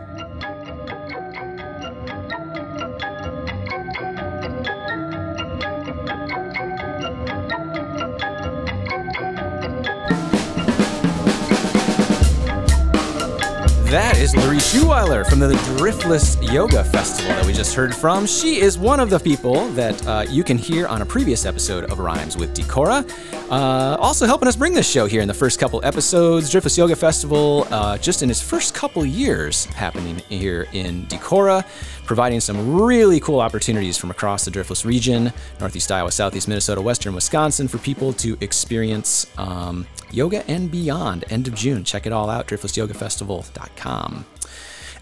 Is 14.19 14.35
Laurie 14.35 14.57
Schuweiler 14.57 15.25
from 15.25 15.39
the 15.39 15.53
Driftless 15.77 16.51
Yoga 16.51 16.83
Festival 16.83 17.31
that 17.31 17.45
we 17.45 17.53
just 17.53 17.73
heard 17.73 17.95
from. 17.95 18.25
She 18.25 18.59
is 18.59 18.77
one 18.77 18.99
of 18.99 19.09
the 19.09 19.17
people 19.17 19.69
that 19.69 20.05
uh, 20.05 20.25
you 20.29 20.43
can 20.43 20.57
hear 20.57 20.87
on 20.87 21.01
a 21.01 21.05
previous 21.05 21.45
episode 21.45 21.85
of 21.85 21.99
Rhymes 21.99 22.35
with 22.35 22.53
Decorah. 22.53 23.09
Uh, 23.49 23.95
also 23.97 24.25
helping 24.25 24.49
us 24.49 24.57
bring 24.57 24.73
this 24.73 24.89
show 24.89 25.05
here 25.05 25.21
in 25.21 25.27
the 25.29 25.33
first 25.33 25.57
couple 25.57 25.79
episodes. 25.85 26.51
Driftless 26.51 26.77
Yoga 26.77 26.97
Festival, 26.97 27.65
uh, 27.71 27.97
just 27.97 28.21
in 28.21 28.29
its 28.29 28.41
first 28.41 28.75
couple 28.75 29.05
years 29.05 29.63
happening 29.67 30.17
here 30.27 30.67
in 30.73 31.05
Decorah, 31.05 31.65
providing 32.09 32.39
some 32.39 32.75
really 32.75 33.19
cool 33.19 33.39
opportunities 33.39 33.95
from 33.95 34.09
across 34.09 34.43
the 34.43 34.49
Driftless 34.49 34.83
region, 34.83 35.31
Northeast 35.59 35.91
Iowa, 35.91 36.09
Southeast 36.11 36.47
Minnesota, 36.47 36.81
Western 36.81 37.13
Wisconsin, 37.13 37.67
for 37.67 37.77
people 37.77 38.13
to 38.13 38.35
experience 38.41 39.27
um, 39.37 39.85
yoga 40.09 40.43
and 40.49 40.71
beyond. 40.71 41.23
End 41.29 41.47
of 41.47 41.53
June. 41.53 41.83
Check 41.83 42.07
it 42.07 42.11
all 42.11 42.27
out, 42.27 42.47
driftlessyogafestival.com. 42.47 44.25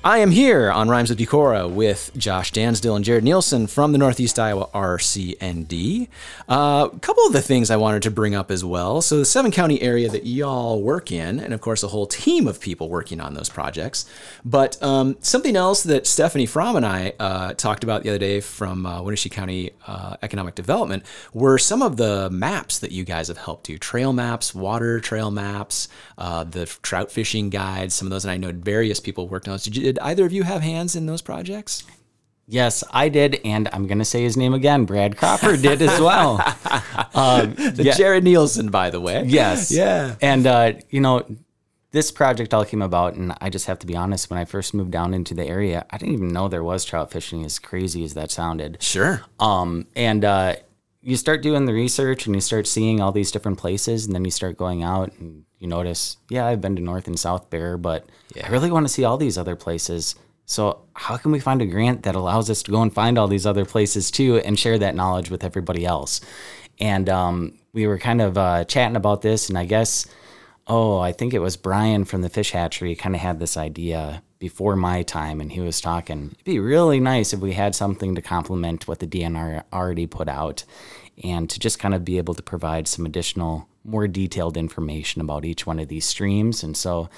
I 0.03 0.19
am 0.19 0.29
here 0.29 0.71
on 0.71 0.89
Rhymes 0.89 1.09
of 1.09 1.17
Decorah 1.17 1.69
with 1.71 2.11
Josh 2.15 2.51
Dansdill 2.53 2.95
and 2.95 3.03
Jared 3.03 3.23
Nielsen 3.23 3.65
from 3.65 3.93
the 3.93 3.97
Northeast 3.97 4.37
Iowa 4.37 4.69
RC&D. 4.73 6.07
Uh, 6.47 6.89
a 6.93 6.99
couple 6.99 7.25
of 7.25 7.33
the 7.33 7.41
things 7.41 7.71
I 7.71 7.77
wanted 7.77 8.03
to 8.03 8.11
bring 8.11 8.35
up 8.35 8.51
as 8.51 8.63
well. 8.63 9.01
So, 9.01 9.17
the 9.17 9.25
seven 9.25 9.49
county 9.49 9.81
area 9.81 10.07
that 10.07 10.27
y'all 10.27 10.81
work 10.81 11.11
in, 11.11 11.39
and 11.39 11.51
of 11.51 11.61
course, 11.61 11.81
a 11.81 11.87
whole 11.87 12.05
team 12.05 12.47
of 12.47 12.61
people 12.61 12.89
working 12.89 13.19
on 13.19 13.33
those 13.33 13.49
projects. 13.49 14.05
But 14.45 14.81
um, 14.83 15.17
something 15.19 15.55
else 15.55 15.81
that 15.83 16.05
Stephanie 16.05 16.45
Fromm 16.45 16.75
and 16.75 16.85
I 16.85 17.13
uh, 17.19 17.53
talked 17.55 17.83
about 17.83 18.03
the 18.03 18.09
other 18.09 18.19
day 18.19 18.39
from 18.39 18.85
uh, 18.85 19.01
Winneshiek 19.01 19.31
County 19.31 19.71
uh, 19.87 20.15
Economic 20.21 20.53
Development 20.53 21.03
were 21.33 21.57
some 21.57 21.81
of 21.81 21.97
the 21.97 22.29
maps 22.29 22.77
that 22.79 22.91
you 22.91 23.03
guys 23.03 23.29
have 23.29 23.39
helped 23.39 23.65
do 23.65 23.79
trail 23.79 24.13
maps, 24.13 24.53
water 24.53 24.99
trail 24.99 25.31
maps, 25.31 25.89
uh, 26.19 26.43
the 26.43 26.67
trout 26.83 27.11
fishing 27.11 27.49
guides, 27.49 27.95
some 27.95 28.05
of 28.05 28.11
those. 28.11 28.25
And 28.25 28.31
I 28.31 28.37
know 28.37 28.51
various 28.53 28.99
people 28.99 29.27
worked 29.27 29.47
on 29.47 29.53
those. 29.53 29.63
Did, 29.63 29.75
you, 29.75 29.86
did 29.87 29.99
either 29.99 30.25
of 30.25 30.33
you 30.33 30.43
have 30.43 30.61
hands 30.61 30.95
in 30.95 31.05
those 31.05 31.21
projects? 31.21 31.83
Yes, 32.49 32.83
I 32.91 33.09
did, 33.09 33.39
and 33.43 33.67
I'm 33.73 33.87
going 33.87 33.99
to 33.99 34.05
say 34.05 34.23
his 34.23 34.37
name 34.37 34.53
again. 34.53 34.85
Brad 34.85 35.17
Crawford 35.17 35.61
did 35.61 35.81
as 35.81 35.99
well. 35.99 36.31
Um, 37.13 37.55
The 37.55 37.83
yeah, 37.83 37.93
Jared 37.95 38.23
Nielsen, 38.23 38.69
by 38.69 38.89
the 38.91 39.01
way. 39.01 39.23
yes, 39.25 39.71
Yeah. 39.81 40.15
and 40.21 40.45
uh, 40.45 40.73
you 40.89 40.99
know, 41.01 41.23
this 41.91 42.11
project 42.11 42.53
all 42.53 42.63
came 42.65 42.81
about, 42.83 43.15
and 43.15 43.33
I 43.41 43.49
just 43.49 43.65
have 43.67 43.79
to 43.79 43.87
be 43.87 43.95
honest. 43.95 44.29
When 44.29 44.37
I 44.37 44.45
first 44.45 44.73
moved 44.73 44.91
down 44.91 45.13
into 45.15 45.33
the 45.33 45.45
area, 45.45 45.85
I 45.89 45.97
didn't 45.97 46.13
even 46.15 46.31
know 46.31 46.47
there 46.47 46.63
was 46.63 46.85
trout 46.85 47.11
fishing. 47.11 47.43
As 47.43 47.57
crazy 47.59 48.03
as 48.03 48.13
that 48.13 48.29
sounded, 48.29 48.77
Sure. 48.81 49.23
um, 49.39 49.87
and 49.95 50.23
uh, 50.23 50.55
you 51.01 51.15
start 51.15 51.41
doing 51.41 51.65
the 51.65 51.73
research 51.73 52.25
and 52.25 52.35
you 52.35 52.41
start 52.41 52.67
seeing 52.67 53.01
all 53.01 53.11
these 53.11 53.31
different 53.31 53.57
places, 53.57 54.05
and 54.05 54.13
then 54.13 54.25
you 54.25 54.31
start 54.31 54.57
going 54.57 54.83
out 54.83 55.13
and 55.19 55.43
you 55.59 55.67
notice, 55.67 56.17
yeah, 56.29 56.45
I've 56.45 56.61
been 56.61 56.75
to 56.75 56.81
North 56.81 57.07
and 57.07 57.19
South 57.19 57.49
Bear, 57.49 57.77
but 57.77 58.05
I 58.43 58.49
really 58.49 58.71
want 58.71 58.85
to 58.87 58.93
see 58.93 59.03
all 59.03 59.17
these 59.17 59.37
other 59.37 59.55
places. 59.55 60.15
So 60.45 60.81
how 60.93 61.17
can 61.17 61.31
we 61.31 61.39
find 61.39 61.61
a 61.61 61.65
grant 61.65 62.03
that 62.03 62.15
allows 62.15 62.49
us 62.49 62.63
to 62.63 62.71
go 62.71 62.81
and 62.81 62.93
find 62.93 63.17
all 63.17 63.27
these 63.27 63.45
other 63.45 63.65
places 63.65 64.11
too, 64.11 64.37
and 64.37 64.57
share 64.57 64.77
that 64.79 64.95
knowledge 64.95 65.29
with 65.29 65.43
everybody 65.43 65.85
else? 65.85 66.21
And 66.79 67.09
um, 67.09 67.59
we 67.73 67.87
were 67.87 67.97
kind 67.97 68.21
of 68.21 68.37
uh, 68.37 68.63
chatting 68.65 68.95
about 68.95 69.21
this, 69.21 69.49
and 69.49 69.57
I 69.57 69.65
guess, 69.65 70.05
oh, 70.67 70.99
I 70.99 71.11
think 71.11 71.33
it 71.33 71.39
was 71.39 71.57
Brian 71.57 72.05
from 72.05 72.21
the 72.21 72.29
fish 72.29 72.51
hatchery 72.51 72.95
kind 72.95 73.15
of 73.15 73.21
had 73.21 73.39
this 73.39 73.57
idea 73.57 74.21
before 74.39 74.75
my 74.75 75.01
time, 75.01 75.41
and 75.41 75.51
he 75.51 75.61
was 75.61 75.81
talking. 75.81 76.31
It'd 76.33 76.45
be 76.45 76.59
really 76.59 76.99
nice 76.99 77.33
if 77.33 77.39
we 77.39 77.53
had 77.53 77.75
something 77.75 78.15
to 78.15 78.21
complement 78.21 78.87
what 78.87 78.99
the 78.99 79.07
DNR 79.07 79.63
already 79.73 80.05
put 80.05 80.27
out, 80.27 80.63
and 81.23 81.49
to 81.49 81.59
just 81.59 81.79
kind 81.79 81.93
of 81.93 82.05
be 82.05 82.17
able 82.17 82.35
to 82.35 82.43
provide 82.43 82.87
some 82.87 83.05
additional, 83.05 83.67
more 83.83 84.07
detailed 84.07 84.57
information 84.57 85.21
about 85.21 85.45
each 85.45 85.65
one 85.65 85.79
of 85.79 85.87
these 85.87 86.05
streams. 86.05 86.63
And 86.63 86.75
so, 86.77 87.09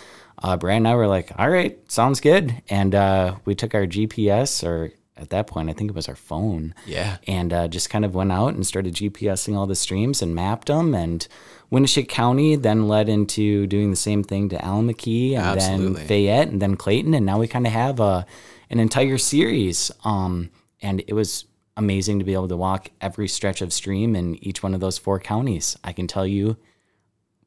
uh, 0.42 0.56
Brian 0.56 0.86
and 0.86 0.88
I 0.88 0.96
were 0.96 1.08
like, 1.08 1.32
"All 1.38 1.50
right, 1.50 1.80
sounds 1.92 2.22
good," 2.22 2.62
and 2.70 2.96
uh, 2.96 3.36
we 3.46 3.56
took 3.56 3.76
our 3.76 3.86
GPS 3.86 4.64
or 4.64 4.94
at 5.22 5.30
that 5.30 5.48
point, 5.48 5.70
I 5.70 5.74
think 5.74 5.90
it 5.90 5.96
was 5.96 6.08
our 6.08 6.16
phone. 6.16 6.74
Yeah. 6.86 7.18
And 7.28 7.54
uh, 7.54 7.68
just 7.68 7.90
kind 7.90 8.06
of 8.06 8.16
went 8.16 8.32
out 8.32 8.54
and 8.54 8.66
started 8.66 8.96
GPSing 8.96 9.56
all 9.56 9.68
the 9.68 9.76
streams 9.76 10.22
and 10.22 10.34
mapped 10.34 10.68
them. 10.68 10.94
And 10.94 11.28
Winneshiek 11.72 12.08
County 12.08 12.56
then 12.56 12.88
led 12.88 13.10
into 13.10 13.68
doing 13.68 13.90
the 13.90 13.96
same 13.96 14.24
thing 14.24 14.50
to 14.50 14.58
Allamakee 14.58 15.34
and 15.34 15.60
Absolutely. 15.60 15.94
then 15.94 16.08
Fayette 16.08 16.48
and 16.50 16.62
then 16.62 16.76
Clayton. 16.76 17.14
And 17.14 17.26
now 17.26 17.40
we 17.40 17.48
kind 17.48 17.68
of 17.68 17.74
have 17.74 18.00
a, 18.00 18.26
an 18.70 18.80
entire 18.80 19.18
series. 19.18 19.92
Um, 20.04 20.50
and 20.82 21.04
it 21.08 21.14
was 21.14 21.46
amazing 21.78 22.20
to 22.20 22.26
be 22.26 22.34
able 22.34 22.48
to 22.48 22.58
walk 22.58 22.90
every 23.02 23.28
stretch 23.28 23.62
of 23.62 23.72
stream 23.72 24.16
in 24.16 24.36
each 24.44 24.62
one 24.62 24.74
of 24.74 24.80
those 24.80 24.98
four 24.98 25.20
counties. 25.20 25.78
I 25.84 25.94
can 25.94 26.08
tell 26.08 26.28
you, 26.28 26.58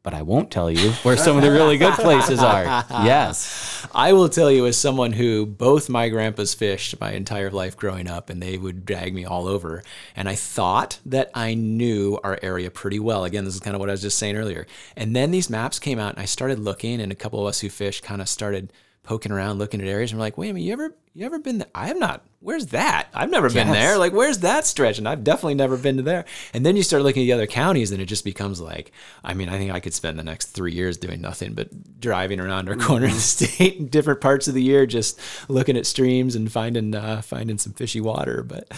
but 0.03 0.15
I 0.15 0.23
won't 0.23 0.51
tell 0.51 0.71
you 0.71 0.91
where 1.05 1.17
some 1.17 1.37
of 1.37 1.43
the 1.43 1.51
really 1.51 1.79
good 1.79 1.95
places 1.95 2.41
are. 2.41 2.85
Yes. 3.03 3.87
I 3.95 4.13
will 4.13 4.29
tell 4.29 4.51
you, 4.51 4.67
as 4.67 4.77
someone 4.77 5.13
who 5.13 5.47
both 5.47 5.89
my 5.89 6.09
grandpas 6.09 6.55
fished 6.55 7.01
my 7.01 7.13
entire 7.13 7.51
life 7.51 7.77
growing 7.77 8.09
up, 8.09 8.31
and 8.31 8.43
they 8.43 8.57
would 8.57 8.85
drag 8.85 9.15
me 9.15 9.25
all 9.25 9.47
over. 9.47 9.83
And 10.17 10.29
I 10.29 10.35
thought 10.35 10.99
that 11.07 11.31
I 11.35 11.55
knew 11.55 12.19
our 12.23 12.39
area 12.43 12.71
pretty 12.71 12.99
well. 12.99 13.25
Again, 13.25 13.45
this 13.45 13.55
is 13.55 13.61
kind 13.61 13.75
of 13.75 13.81
what 13.81 13.89
I 13.89 13.93
was 13.93 14.03
just 14.03 14.19
saying 14.19 14.37
earlier. 14.37 14.67
And 14.97 15.15
then 15.15 15.31
these 15.31 15.51
maps 15.51 15.79
came 15.79 15.99
out, 15.99 16.15
and 16.15 16.23
I 16.23 16.27
started 16.27 16.59
looking, 16.59 17.01
and 17.01 17.11
a 17.13 17.17
couple 17.17 17.41
of 17.41 17.47
us 17.47 17.61
who 17.61 17.69
fished 17.69 18.03
kind 18.05 18.21
of 18.21 18.29
started 18.29 18.73
poking 19.03 19.33
around, 19.33 19.59
looking 19.59 19.81
at 19.81 19.87
areas, 19.87 20.13
and 20.13 20.19
we're 20.19 20.27
like, 20.27 20.39
"Wait 20.39 20.51
a 20.51 20.55
minute, 20.55 20.67
you 20.67 20.73
ever, 20.73 20.95
you 21.15 21.27
ever 21.27 21.39
been 21.39 21.59
there? 21.59 21.69
I 21.75 21.89
have 21.89 21.99
not. 21.99 22.25
Where's 22.41 22.67
that? 22.69 23.09
I've 23.15 23.31
never 23.31 23.49
been 23.49 23.71
there. 23.71 23.99
Like, 23.99 24.13
where's 24.13 24.39
that 24.39 24.65
stretch? 24.65 24.99
And 24.99 25.09
I've 25.09 25.23
definitely 25.23 25.55
never 25.55 25.77
been 25.77 25.99
to 25.99 26.03
there. 26.03 26.25
And 26.53 26.67
then 26.67 26.75
you 26.75 26.83
start 26.83 27.05
looking 27.05 27.23
at 27.23 27.27
the 27.27 27.33
other 27.35 27.47
counties, 27.47 27.93
and 27.93 28.03
it 28.03 28.07
just 28.07 28.25
becomes 28.25 28.61
like, 28.61 28.91
I 29.23 29.35
mean, 29.35 29.49
I 29.49 29.59
think 29.59 29.71
I 29.71 29.79
could 29.79 29.95
spend 29.95 30.19
the 30.19 30.25
next 30.25 30.47
three 30.47 30.73
years 30.73 30.97
doing 30.97 31.21
nothing 31.21 31.55
but 31.55 32.01
driving 32.01 32.41
around 32.41 32.69
our 32.69 32.77
corner 32.77 33.07
of 33.07 33.15
the 33.15 33.21
state 33.21 33.77
in 33.77 33.87
different 33.87 34.21
parts 34.21 34.49
of 34.49 34.55
the 34.55 34.63
year, 34.63 34.87
just 34.87 35.21
looking 35.49 35.77
at 35.77 35.87
streams 35.87 36.35
and 36.35 36.51
finding 36.51 36.95
uh, 36.95 37.23
finding 37.23 37.59
some 37.59 37.75
fishy 37.75 38.01
water. 38.01 38.43
But 38.43 38.69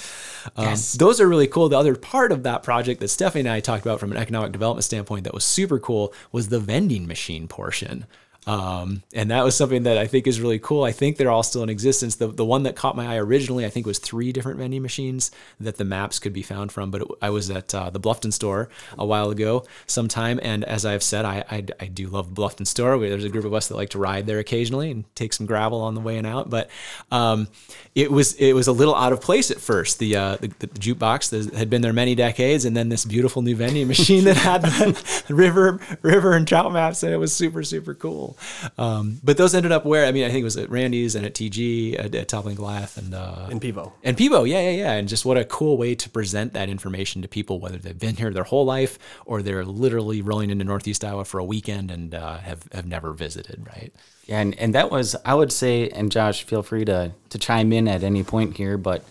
um, 0.56 0.76
those 0.96 1.20
are 1.20 1.28
really 1.28 1.46
cool. 1.46 1.68
The 1.70 1.78
other 1.78 1.94
part 1.94 2.32
of 2.32 2.42
that 2.42 2.62
project 2.62 3.00
that 3.00 3.08
Stephanie 3.08 3.40
and 3.40 3.48
I 3.48 3.60
talked 3.60 3.84
about 3.86 4.00
from 4.00 4.10
an 4.10 4.18
economic 4.18 4.52
development 4.52 4.84
standpoint 4.84 5.24
that 5.24 5.32
was 5.32 5.44
super 5.44 5.78
cool 5.78 6.12
was 6.32 6.48
the 6.48 6.60
vending 6.60 7.06
machine 7.06 7.48
portion. 7.48 8.06
Um, 8.46 9.02
and 9.14 9.30
that 9.30 9.42
was 9.42 9.56
something 9.56 9.84
that 9.84 9.96
I 9.96 10.06
think 10.06 10.26
is 10.26 10.40
really 10.40 10.58
cool. 10.58 10.84
I 10.84 10.92
think 10.92 11.16
they're 11.16 11.30
all 11.30 11.42
still 11.42 11.62
in 11.62 11.68
existence. 11.68 12.16
The, 12.16 12.26
the 12.28 12.44
one 12.44 12.64
that 12.64 12.76
caught 12.76 12.96
my 12.96 13.14
eye 13.14 13.18
originally, 13.18 13.64
I 13.64 13.70
think, 13.70 13.86
was 13.86 13.98
three 13.98 14.32
different 14.32 14.58
vending 14.58 14.82
machines 14.82 15.30
that 15.60 15.76
the 15.76 15.84
maps 15.84 16.18
could 16.18 16.32
be 16.32 16.42
found 16.42 16.70
from. 16.70 16.90
But 16.90 17.02
it, 17.02 17.08
I 17.22 17.30
was 17.30 17.50
at 17.50 17.74
uh, 17.74 17.90
the 17.90 18.00
Bluffton 18.00 18.32
store 18.32 18.68
a 18.98 19.06
while 19.06 19.30
ago, 19.30 19.64
sometime. 19.86 20.38
And 20.42 20.64
as 20.64 20.84
I've 20.84 21.02
said, 21.02 21.24
I, 21.24 21.44
I, 21.50 21.64
I 21.80 21.86
do 21.86 22.08
love 22.08 22.28
Bluffton 22.28 22.66
store. 22.66 22.98
We, 22.98 23.08
there's 23.08 23.24
a 23.24 23.30
group 23.30 23.44
of 23.44 23.54
us 23.54 23.68
that 23.68 23.76
like 23.76 23.90
to 23.90 23.98
ride 23.98 24.26
there 24.26 24.38
occasionally 24.38 24.90
and 24.90 25.04
take 25.14 25.32
some 25.32 25.46
gravel 25.46 25.80
on 25.80 25.94
the 25.94 26.00
way 26.00 26.18
and 26.18 26.26
out. 26.26 26.50
But 26.50 26.68
um, 27.10 27.48
it 27.94 28.10
was 28.10 28.34
it 28.34 28.52
was 28.52 28.66
a 28.66 28.72
little 28.72 28.94
out 28.94 29.12
of 29.12 29.20
place 29.20 29.50
at 29.50 29.60
first. 29.60 29.98
The, 29.98 30.16
uh, 30.16 30.36
the, 30.36 30.48
the 30.58 30.66
jukebox 30.68 31.30
that 31.30 31.54
had 31.54 31.70
been 31.70 31.82
there 31.82 31.92
many 31.92 32.14
decades, 32.14 32.64
and 32.64 32.76
then 32.76 32.88
this 32.88 33.04
beautiful 33.04 33.42
new 33.42 33.56
vending 33.56 33.88
machine 33.88 34.24
that 34.24 34.36
had 34.36 34.62
the 34.62 35.24
river 35.34 35.80
river 36.02 36.34
and 36.34 36.46
trout 36.46 36.72
maps, 36.72 37.02
and 37.02 37.12
it 37.12 37.16
was 37.16 37.32
super 37.34 37.62
super 37.62 37.94
cool. 37.94 38.33
Um, 38.78 39.20
but 39.22 39.36
those 39.36 39.54
ended 39.54 39.72
up 39.72 39.84
where 39.84 40.06
I 40.06 40.12
mean 40.12 40.24
I 40.24 40.28
think 40.28 40.40
it 40.40 40.44
was 40.44 40.56
at 40.56 40.70
Randy's 40.70 41.14
and 41.14 41.24
at 41.24 41.34
TG 41.34 41.98
at, 41.98 42.14
at 42.14 42.28
Toppling 42.28 42.56
Goliath 42.56 42.96
and 42.96 43.14
uh, 43.14 43.48
In 43.50 43.60
Pivo. 43.60 43.92
and 44.02 44.16
Pivo, 44.16 44.48
yeah, 44.48 44.60
yeah, 44.60 44.70
yeah. 44.70 44.92
And 44.92 45.08
just 45.08 45.24
what 45.24 45.36
a 45.36 45.44
cool 45.44 45.76
way 45.76 45.94
to 45.94 46.10
present 46.10 46.52
that 46.54 46.68
information 46.68 47.22
to 47.22 47.28
people, 47.28 47.60
whether 47.60 47.78
they've 47.78 47.98
been 47.98 48.16
here 48.16 48.30
their 48.30 48.44
whole 48.44 48.64
life 48.64 48.98
or 49.26 49.42
they're 49.42 49.64
literally 49.64 50.22
rolling 50.22 50.50
into 50.50 50.64
Northeast 50.64 51.04
Iowa 51.04 51.24
for 51.24 51.38
a 51.38 51.44
weekend 51.44 51.90
and 51.90 52.14
uh, 52.14 52.38
have, 52.38 52.68
have 52.72 52.86
never 52.86 53.12
visited, 53.12 53.66
right? 53.66 53.92
Yeah, 54.26 54.40
and, 54.40 54.58
and 54.58 54.74
that 54.74 54.90
was 54.90 55.14
I 55.24 55.34
would 55.34 55.52
say, 55.52 55.88
and 55.90 56.10
Josh, 56.10 56.44
feel 56.44 56.62
free 56.62 56.84
to 56.86 57.12
to 57.30 57.38
chime 57.38 57.72
in 57.72 57.86
at 57.88 58.02
any 58.02 58.24
point 58.24 58.56
here, 58.56 58.78
but 58.78 59.04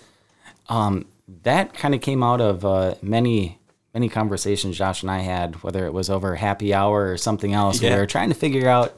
um, 0.69 1.05
that 1.43 1.73
kind 1.73 1.93
of 1.93 2.01
came 2.01 2.23
out 2.23 2.41
of 2.41 2.65
uh, 2.65 2.95
many 3.01 3.59
many 3.93 4.09
conversations 4.09 4.75
Josh 4.77 5.03
and 5.03 5.12
I 5.12 5.19
had, 5.19 5.62
whether 5.62 5.86
it 5.86 5.93
was 5.93 6.09
over 6.09 6.36
happy 6.36 6.73
hour 6.73 7.12
or 7.12 7.17
something 7.17 7.53
else. 7.53 7.81
Yeah. 7.81 7.93
We 7.93 7.99
were 7.99 8.07
trying 8.07 8.29
to 8.29 8.36
figure 8.36 8.67
out, 8.67 8.97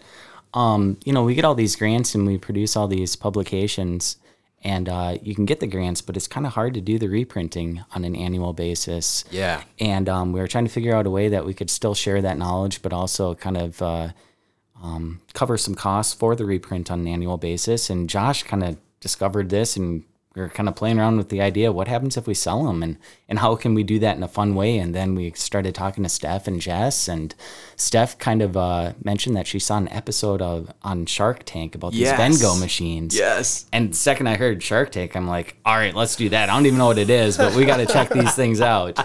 um, 0.56 0.98
you 1.06 1.14
know, 1.14 1.24
we 1.24 1.36
get 1.36 1.46
all 1.46 1.54
these 1.54 1.76
grants 1.76 2.16
and 2.16 2.26
we 2.26 2.38
produce 2.38 2.76
all 2.76 2.88
these 2.88 3.16
publications, 3.16 4.18
and 4.64 4.90
uh, 4.90 5.18
you 5.22 5.36
can 5.36 5.46
get 5.46 5.60
the 5.60 5.68
grants, 5.68 6.02
but 6.02 6.18
it's 6.18 6.28
kind 6.28 6.48
of 6.48 6.54
hard 6.54 6.74
to 6.74 6.82
do 6.82 6.98
the 6.98 7.08
reprinting 7.08 7.84
on 7.94 8.04
an 8.04 8.16
annual 8.16 8.54
basis. 8.54 9.26
Yeah. 9.30 9.62
And 9.80 10.10
um, 10.10 10.32
we 10.32 10.40
were 10.40 10.48
trying 10.48 10.66
to 10.66 10.72
figure 10.72 10.96
out 10.96 11.06
a 11.06 11.12
way 11.12 11.30
that 11.30 11.46
we 11.46 11.54
could 11.54 11.70
still 11.70 11.94
share 11.94 12.22
that 12.22 12.38
knowledge, 12.38 12.82
but 12.82 12.94
also 12.94 13.36
kind 13.36 13.58
of 13.58 13.82
uh, 13.82 14.10
um, 14.82 15.22
cover 15.34 15.58
some 15.58 15.76
costs 15.76 16.14
for 16.14 16.36
the 16.36 16.46
reprint 16.46 16.90
on 16.90 17.02
an 17.02 17.08
annual 17.08 17.38
basis. 17.38 17.90
And 17.90 18.10
Josh 18.10 18.44
kind 18.44 18.64
of 18.64 18.78
discovered 19.02 19.50
this, 19.50 19.76
and 19.78 20.04
we 20.36 20.42
were 20.42 20.50
kind 20.50 20.68
of 20.68 20.76
playing 20.76 21.00
around 21.00 21.18
with 21.18 21.30
the 21.30 21.42
idea: 21.42 21.72
what 21.72 21.88
happens 21.88 22.18
if 22.18 22.28
we 22.28 22.34
sell 22.34 22.64
them, 22.66 22.84
and 22.84 22.98
and 23.30 23.40
how 23.40 23.56
can 23.56 23.74
we 23.74 23.84
do 23.84 24.00
that 24.00 24.18
in 24.18 24.24
a 24.24 24.28
fun 24.28 24.54
way? 24.56 24.78
And 24.78 24.94
then 24.94 25.16
we 25.16 25.32
started 25.32 25.74
talking 25.74 26.04
to 26.04 26.10
Steph 26.10 26.48
and 26.48 26.60
Jess, 26.62 27.08
and 27.08 27.34
Steph 27.76 28.18
kind 28.18 28.42
of 28.42 28.56
uh, 28.58 28.94
mentioned 29.04 29.36
that 29.38 29.48
she 29.48 29.60
saw 29.60 29.78
an 29.78 29.88
episode 29.90 30.42
of 30.42 30.72
on 30.84 31.06
Shark 31.06 31.44
Tank 31.46 31.76
about 31.76 31.92
these 31.94 32.02
Yes. 32.02 32.20
Vengo 32.20 32.60
machines. 32.60 33.18
Yes. 33.18 33.66
And 33.72 33.92
the 33.92 33.96
second 33.98 34.28
I 34.28 34.36
heard 34.36 34.62
Shark 34.62 34.92
Tank, 34.92 35.16
I'm 35.16 35.28
like, 35.28 35.58
all 35.66 35.76
right, 35.76 35.96
let's 35.96 36.16
do 36.16 36.30
that. 36.30 36.50
I 36.50 36.54
don't 36.56 36.66
even 36.66 36.78
know 36.78 36.88
what 36.88 36.98
it 36.98 37.10
is, 37.10 37.38
but 37.38 37.56
we 37.56 37.66
got 37.66 37.78
to 37.78 37.86
check 37.86 38.10
these 38.10 38.34
things 38.42 38.62
out. 38.62 39.00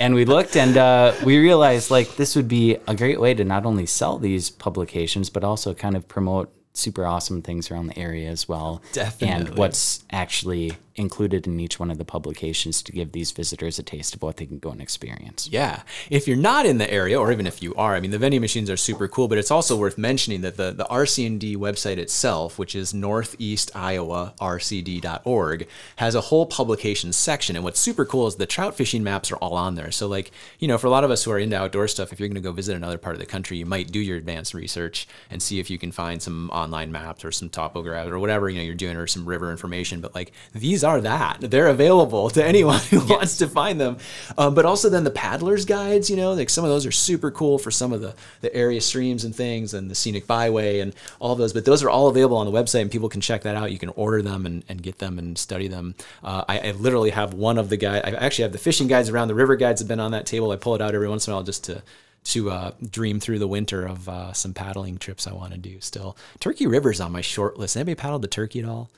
And 0.00 0.14
we 0.14 0.24
looked 0.24 0.56
and 0.56 0.76
uh, 0.76 1.12
we 1.24 1.38
realized 1.38 1.90
like 1.90 2.16
this 2.16 2.34
would 2.34 2.48
be 2.48 2.76
a 2.88 2.94
great 2.94 3.20
way 3.20 3.34
to 3.34 3.44
not 3.44 3.66
only 3.66 3.86
sell 3.86 4.18
these 4.18 4.48
publications, 4.50 5.28
but 5.30 5.44
also 5.44 5.74
kind 5.74 5.96
of 5.96 6.08
promote 6.08 6.52
super 6.74 7.06
awesome 7.06 7.42
things 7.42 7.70
around 7.70 7.86
the 7.88 7.98
area 7.98 8.28
as 8.28 8.48
well. 8.48 8.82
Definitely. 8.92 9.28
And 9.48 9.58
what's 9.58 10.04
actually 10.10 10.72
included 10.96 11.46
in 11.46 11.58
each 11.58 11.80
one 11.80 11.90
of 11.90 11.96
the 11.98 12.04
publications 12.04 12.82
to 12.82 12.92
give 12.92 13.12
these 13.12 13.32
visitors 13.32 13.78
a 13.78 13.82
taste 13.82 14.14
of 14.14 14.22
what 14.22 14.36
they 14.36 14.44
can 14.46 14.58
go 14.58 14.70
and 14.70 14.80
experience. 14.80 15.48
Yeah. 15.50 15.82
If 16.10 16.28
you're 16.28 16.36
not 16.36 16.66
in 16.66 16.76
the 16.78 16.92
area, 16.92 17.18
or 17.18 17.32
even 17.32 17.46
if 17.46 17.62
you 17.62 17.74
are, 17.74 17.94
I 17.94 18.00
mean, 18.00 18.10
the 18.10 18.18
vending 18.18 18.42
machines 18.42 18.68
are 18.68 18.76
super 18.76 19.08
cool, 19.08 19.28
but 19.28 19.38
it's 19.38 19.50
also 19.50 19.74
worth 19.76 19.96
mentioning 19.96 20.42
that 20.42 20.56
the, 20.56 20.72
the 20.72 20.84
RC&D 20.84 21.56
website 21.56 21.96
itself, 21.96 22.58
which 22.58 22.74
is 22.74 22.92
northeastiowarcd.org, 22.92 25.68
has 25.96 26.14
a 26.14 26.20
whole 26.20 26.44
publications 26.46 27.16
section. 27.16 27.56
And 27.56 27.64
what's 27.64 27.80
super 27.80 28.04
cool 28.04 28.26
is 28.26 28.36
the 28.36 28.44
trout 28.46 28.74
fishing 28.74 29.02
maps 29.02 29.32
are 29.32 29.36
all 29.36 29.54
on 29.54 29.76
there. 29.76 29.90
So, 29.90 30.06
like, 30.08 30.30
you 30.58 30.68
know, 30.68 30.76
for 30.78 30.88
a 30.88 30.90
lot 30.90 31.04
of 31.04 31.10
us 31.10 31.24
who 31.24 31.30
are 31.30 31.38
into 31.38 31.56
outdoor 31.56 31.88
stuff, 31.88 32.12
if 32.12 32.20
you're 32.20 32.28
going 32.28 32.34
to 32.34 32.42
go 32.42 32.52
visit 32.52 32.76
another 32.76 32.98
part 32.98 33.14
of 33.14 33.20
the 33.20 33.26
country, 33.26 33.56
you 33.56 33.64
might 33.66 33.90
do 33.90 33.98
your 33.98 34.18
advanced 34.18 34.52
research 34.54 35.08
and 35.30 35.42
see 35.42 35.58
if 35.58 35.70
you 35.70 35.78
can 35.78 35.92
find 35.92 36.20
some 36.20 36.50
online 36.50 36.92
maps 36.92 37.24
or 37.24 37.32
some 37.32 37.48
topograph 37.48 38.10
or 38.10 38.18
whatever, 38.18 38.50
you 38.50 38.58
know, 38.58 38.64
you're 38.64 38.74
doing 38.74 38.96
or 38.96 39.06
some 39.06 39.24
river 39.24 39.50
information. 39.50 40.00
But 40.00 40.14
like, 40.14 40.32
these 40.54 40.81
are 40.84 41.00
that. 41.00 41.38
They're 41.40 41.68
available 41.68 42.30
to 42.30 42.44
anyone 42.44 42.80
who 42.90 43.04
wants 43.08 43.38
to 43.38 43.48
find 43.48 43.80
them. 43.80 43.98
Um, 44.38 44.54
but 44.54 44.64
also 44.64 44.88
then 44.88 45.04
the 45.04 45.10
paddlers 45.10 45.64
guides, 45.64 46.10
you 46.10 46.16
know, 46.16 46.32
like 46.32 46.50
some 46.50 46.64
of 46.64 46.70
those 46.70 46.86
are 46.86 46.92
super 46.92 47.30
cool 47.30 47.58
for 47.58 47.70
some 47.70 47.92
of 47.92 48.00
the, 48.00 48.14
the 48.40 48.54
area 48.54 48.80
streams 48.80 49.24
and 49.24 49.34
things 49.34 49.74
and 49.74 49.90
the 49.90 49.94
scenic 49.94 50.26
byway 50.26 50.80
and 50.80 50.94
all 51.20 51.34
those. 51.34 51.52
But 51.52 51.64
those 51.64 51.82
are 51.82 51.90
all 51.90 52.08
available 52.08 52.36
on 52.36 52.46
the 52.46 52.52
website 52.52 52.82
and 52.82 52.90
people 52.90 53.08
can 53.08 53.20
check 53.20 53.42
that 53.42 53.56
out. 53.56 53.72
You 53.72 53.78
can 53.78 53.90
order 53.90 54.22
them 54.22 54.46
and, 54.46 54.64
and 54.68 54.82
get 54.82 54.98
them 54.98 55.18
and 55.18 55.36
study 55.36 55.68
them. 55.68 55.94
Uh, 56.22 56.44
I, 56.48 56.58
I 56.60 56.70
literally 56.72 57.10
have 57.10 57.34
one 57.34 57.58
of 57.58 57.68
the 57.68 57.76
guys, 57.76 58.02
I 58.04 58.10
actually 58.10 58.42
have 58.42 58.52
the 58.52 58.58
fishing 58.58 58.88
guides 58.88 59.08
around 59.08 59.28
the 59.28 59.34
river 59.34 59.56
guides 59.56 59.80
have 59.80 59.88
been 59.88 60.00
on 60.00 60.12
that 60.12 60.26
table. 60.26 60.50
I 60.50 60.56
pull 60.56 60.74
it 60.74 60.82
out 60.82 60.94
every 60.94 61.08
once 61.08 61.26
in 61.26 61.32
a 61.32 61.36
while 61.36 61.44
just 61.44 61.64
to 61.64 61.82
to 62.24 62.50
uh, 62.50 62.70
dream 62.88 63.18
through 63.18 63.38
the 63.38 63.48
winter 63.48 63.86
of 63.86 64.08
uh, 64.08 64.32
some 64.32 64.54
paddling 64.54 64.98
trips 64.98 65.26
I 65.26 65.32
want 65.32 65.52
to 65.52 65.58
do 65.58 65.80
still. 65.80 66.16
Turkey 66.38 66.66
River's 66.66 67.00
on 67.00 67.12
my 67.12 67.20
short 67.20 67.58
list. 67.58 67.76
Anybody 67.76 67.96
paddled 67.96 68.22
the 68.22 68.28
Turkey 68.28 68.60
at 68.60 68.68
all? 68.68 68.90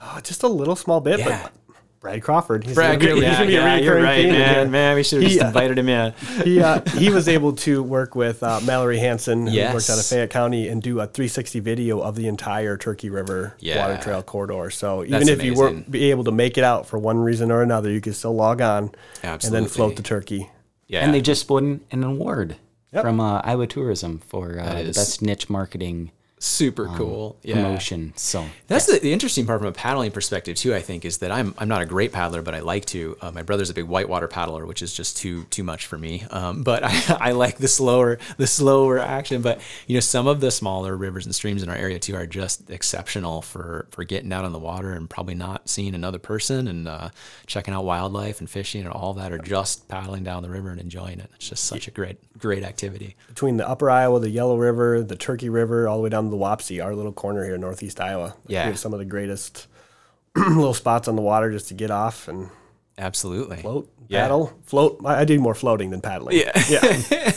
Oh, 0.00 0.20
just 0.22 0.42
a 0.42 0.48
little 0.48 0.76
small 0.76 1.00
bit, 1.00 1.18
Yeah. 1.20 1.42
but 1.42 1.52
Brad 2.00 2.22
Crawford. 2.22 2.64
He's 2.64 2.74
Brad, 2.76 3.00
gonna 3.00 3.14
be- 3.14 3.20
he's 3.22 3.24
yeah, 3.24 3.34
gonna 3.38 3.46
be 3.48 3.56
a 3.56 3.60
yeah, 3.60 3.76
you're 3.78 4.00
right, 4.00 4.22
theme 4.22 4.32
man. 4.32 4.54
here. 4.54 4.68
Man, 4.68 4.94
we 4.94 5.02
should 5.02 5.20
have 5.22 5.30
just 5.32 5.42
uh, 5.42 5.46
invited 5.48 5.76
him 5.78 5.88
in. 5.88 6.12
he 6.44 6.60
uh, 6.62 6.80
he 6.96 7.10
was 7.10 7.26
able 7.28 7.52
to 7.54 7.82
work 7.82 8.14
with 8.14 8.40
uh, 8.44 8.60
Mallory 8.64 8.98
Hanson, 8.98 9.48
who 9.48 9.52
Yes. 9.52 9.74
works 9.74 9.90
out 9.90 9.98
of 9.98 10.04
Fayette 10.06 10.30
County, 10.30 10.68
and 10.68 10.80
do 10.80 11.00
a 11.00 11.06
360 11.08 11.58
video 11.58 12.00
of 12.00 12.14
the 12.14 12.28
entire 12.28 12.76
Turkey 12.76 13.10
River 13.10 13.54
Yeah. 13.58 13.84
water 13.88 14.00
trail 14.00 14.22
corridor. 14.22 14.70
So 14.70 15.00
even 15.02 15.10
That's 15.12 15.28
if 15.28 15.42
you 15.42 15.54
weren't 15.54 15.90
be 15.90 16.10
able 16.12 16.22
to 16.24 16.32
make 16.32 16.56
it 16.56 16.62
out 16.64 16.86
for 16.86 16.98
one 17.00 17.18
reason 17.18 17.50
or 17.50 17.62
another, 17.62 17.90
you 17.90 18.00
could 18.00 18.14
still 18.14 18.34
log 18.36 18.60
on 18.60 18.92
and 19.24 19.40
then 19.42 19.66
float 19.66 19.96
the 19.96 20.02
turkey. 20.02 20.50
Yeah, 20.86 21.00
And 21.04 21.12
they 21.12 21.20
just 21.20 21.50
won 21.50 21.80
an 21.90 22.04
award 22.04 22.56
Yep. 22.92 23.02
from 23.02 23.20
uh, 23.20 23.40
Iowa 23.44 23.66
Tourism 23.66 24.20
for 24.20 24.58
uh, 24.58 24.78
the 24.82 24.92
best 24.92 25.20
niche 25.20 25.50
marketing 25.50 26.10
super 26.38 26.86
cool. 26.96 27.38
Yeah. 27.42 27.56
promotion. 27.56 28.12
So 28.16 28.46
That's 28.66 28.86
the, 28.86 28.98
the 28.98 29.12
interesting 29.12 29.46
part 29.46 29.60
from 29.60 29.68
a 29.68 29.72
paddling 29.72 30.10
perspective 30.10 30.56
too. 30.56 30.74
I 30.74 30.80
think 30.80 31.04
is 31.04 31.18
that 31.18 31.30
I'm 31.30 31.54
I'm 31.58 31.68
not 31.68 31.82
a 31.82 31.86
great 31.86 32.12
paddler, 32.12 32.42
but 32.42 32.54
I 32.54 32.60
like 32.60 32.84
to. 32.86 33.16
Uh, 33.20 33.30
my 33.30 33.42
brother's 33.42 33.70
a 33.70 33.74
big 33.74 33.86
whitewater 33.86 34.28
paddler, 34.28 34.66
which 34.66 34.82
is 34.82 34.94
just 34.94 35.16
too 35.16 35.44
too 35.44 35.64
much 35.64 35.86
for 35.86 35.98
me. 35.98 36.24
Um, 36.30 36.62
but 36.68 36.82
I, 36.84 37.18
I 37.20 37.32
like 37.32 37.58
the 37.58 37.68
slower 37.68 38.18
the 38.36 38.46
slower 38.46 38.98
action. 38.98 39.42
But 39.42 39.60
you 39.86 39.94
know, 39.94 40.00
some 40.00 40.26
of 40.26 40.40
the 40.40 40.50
smaller 40.50 40.96
rivers 40.96 41.26
and 41.26 41.34
streams 41.34 41.62
in 41.62 41.68
our 41.68 41.76
area 41.76 41.98
too 41.98 42.14
are 42.14 42.26
just 42.26 42.70
exceptional 42.70 43.42
for 43.42 43.86
for 43.90 44.04
getting 44.04 44.32
out 44.32 44.44
on 44.44 44.52
the 44.52 44.58
water 44.58 44.92
and 44.92 45.08
probably 45.08 45.34
not 45.34 45.68
seeing 45.68 45.94
another 45.94 46.18
person 46.18 46.68
and 46.68 46.88
uh, 46.88 47.10
checking 47.46 47.74
out 47.74 47.84
wildlife 47.84 48.40
and 48.40 48.48
fishing 48.48 48.82
and 48.82 48.92
all 48.92 49.14
that, 49.14 49.32
or 49.32 49.38
just 49.38 49.88
paddling 49.88 50.24
down 50.24 50.42
the 50.42 50.50
river 50.50 50.70
and 50.70 50.80
enjoying 50.80 51.20
it. 51.20 51.30
It's 51.34 51.48
just 51.48 51.64
such 51.64 51.88
a 51.88 51.90
great 51.90 52.18
great 52.38 52.62
activity. 52.62 53.16
Between 53.28 53.56
the 53.56 53.68
Upper 53.68 53.90
Iowa, 53.90 54.20
the 54.20 54.30
Yellow 54.30 54.56
River, 54.56 55.02
the 55.02 55.16
Turkey 55.16 55.48
River, 55.48 55.88
all 55.88 55.96
the 55.98 56.02
way 56.04 56.08
down 56.10 56.27
the 56.30 56.36
Wapsie, 56.36 56.82
our 56.84 56.94
little 56.94 57.12
corner 57.12 57.44
here 57.44 57.54
in 57.56 57.60
Northeast 57.60 58.00
Iowa. 58.00 58.34
Yeah. 58.46 58.64
we 58.64 58.70
have 58.70 58.78
some 58.78 58.92
of 58.92 58.98
the 58.98 59.04
greatest 59.04 59.66
little 60.36 60.74
spots 60.74 61.08
on 61.08 61.16
the 61.16 61.22
water 61.22 61.50
just 61.50 61.68
to 61.68 61.74
get 61.74 61.90
off 61.90 62.28
and 62.28 62.48
Absolutely. 62.96 63.58
float, 63.58 63.90
Yeah. 64.08 64.22
paddle, 64.22 64.52
float. 64.64 65.00
I 65.04 65.20
I 65.20 65.24
do 65.24 65.38
more 65.40 65.54
floating 65.54 65.90
than 65.90 66.00
paddling. 66.00 66.36
Yeah. 66.38 66.52
yeah. 66.68 67.32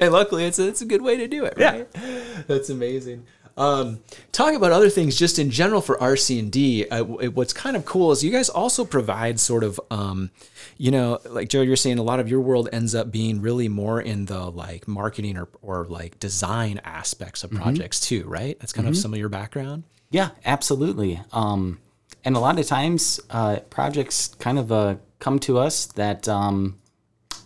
and 0.00 0.12
luckily 0.12 0.44
it's 0.44 0.58
a, 0.58 0.66
it's 0.68 0.80
a 0.82 0.86
good 0.86 1.02
way 1.02 1.16
to 1.18 1.28
do 1.28 1.44
it 1.44 1.54
right 1.56 1.86
that's 2.48 2.70
amazing 2.70 3.24
um, 3.56 4.00
talking 4.32 4.56
about 4.56 4.72
other 4.72 4.90
things 4.90 5.16
just 5.16 5.38
in 5.38 5.50
general 5.50 5.80
for 5.80 5.96
rc&d 5.98 6.86
uh, 6.88 7.04
what's 7.04 7.52
kind 7.52 7.76
of 7.76 7.84
cool 7.84 8.12
is 8.12 8.24
you 8.24 8.30
guys 8.30 8.48
also 8.48 8.84
provide 8.84 9.38
sort 9.38 9.64
of 9.64 9.80
um, 9.90 10.30
you 10.78 10.90
know 10.90 11.18
like 11.28 11.48
joe 11.48 11.60
you're 11.62 11.76
saying 11.76 11.98
a 11.98 12.02
lot 12.02 12.18
of 12.20 12.28
your 12.28 12.40
world 12.40 12.68
ends 12.72 12.94
up 12.94 13.10
being 13.12 13.40
really 13.40 13.68
more 13.68 14.00
in 14.00 14.26
the 14.26 14.50
like 14.50 14.88
marketing 14.88 15.36
or, 15.36 15.48
or 15.60 15.86
like 15.86 16.18
design 16.18 16.80
aspects 16.84 17.44
of 17.44 17.50
projects 17.50 18.00
too 18.00 18.24
right 18.26 18.58
that's 18.60 18.72
kind 18.72 18.88
of 18.88 18.96
some 18.96 19.12
of 19.12 19.18
your 19.18 19.28
background 19.28 19.84
Yeah, 20.10 20.28
absolutely. 20.44 21.18
Um, 21.32 21.78
and 22.22 22.36
a 22.36 22.38
lot 22.38 22.58
of 22.58 22.66
times, 22.66 23.18
uh, 23.30 23.60
projects 23.70 24.28
kind 24.38 24.58
of 24.58 24.70
uh, 24.70 24.96
come 25.20 25.38
to 25.40 25.58
us 25.58 25.86
that 25.86 26.28
um, 26.28 26.76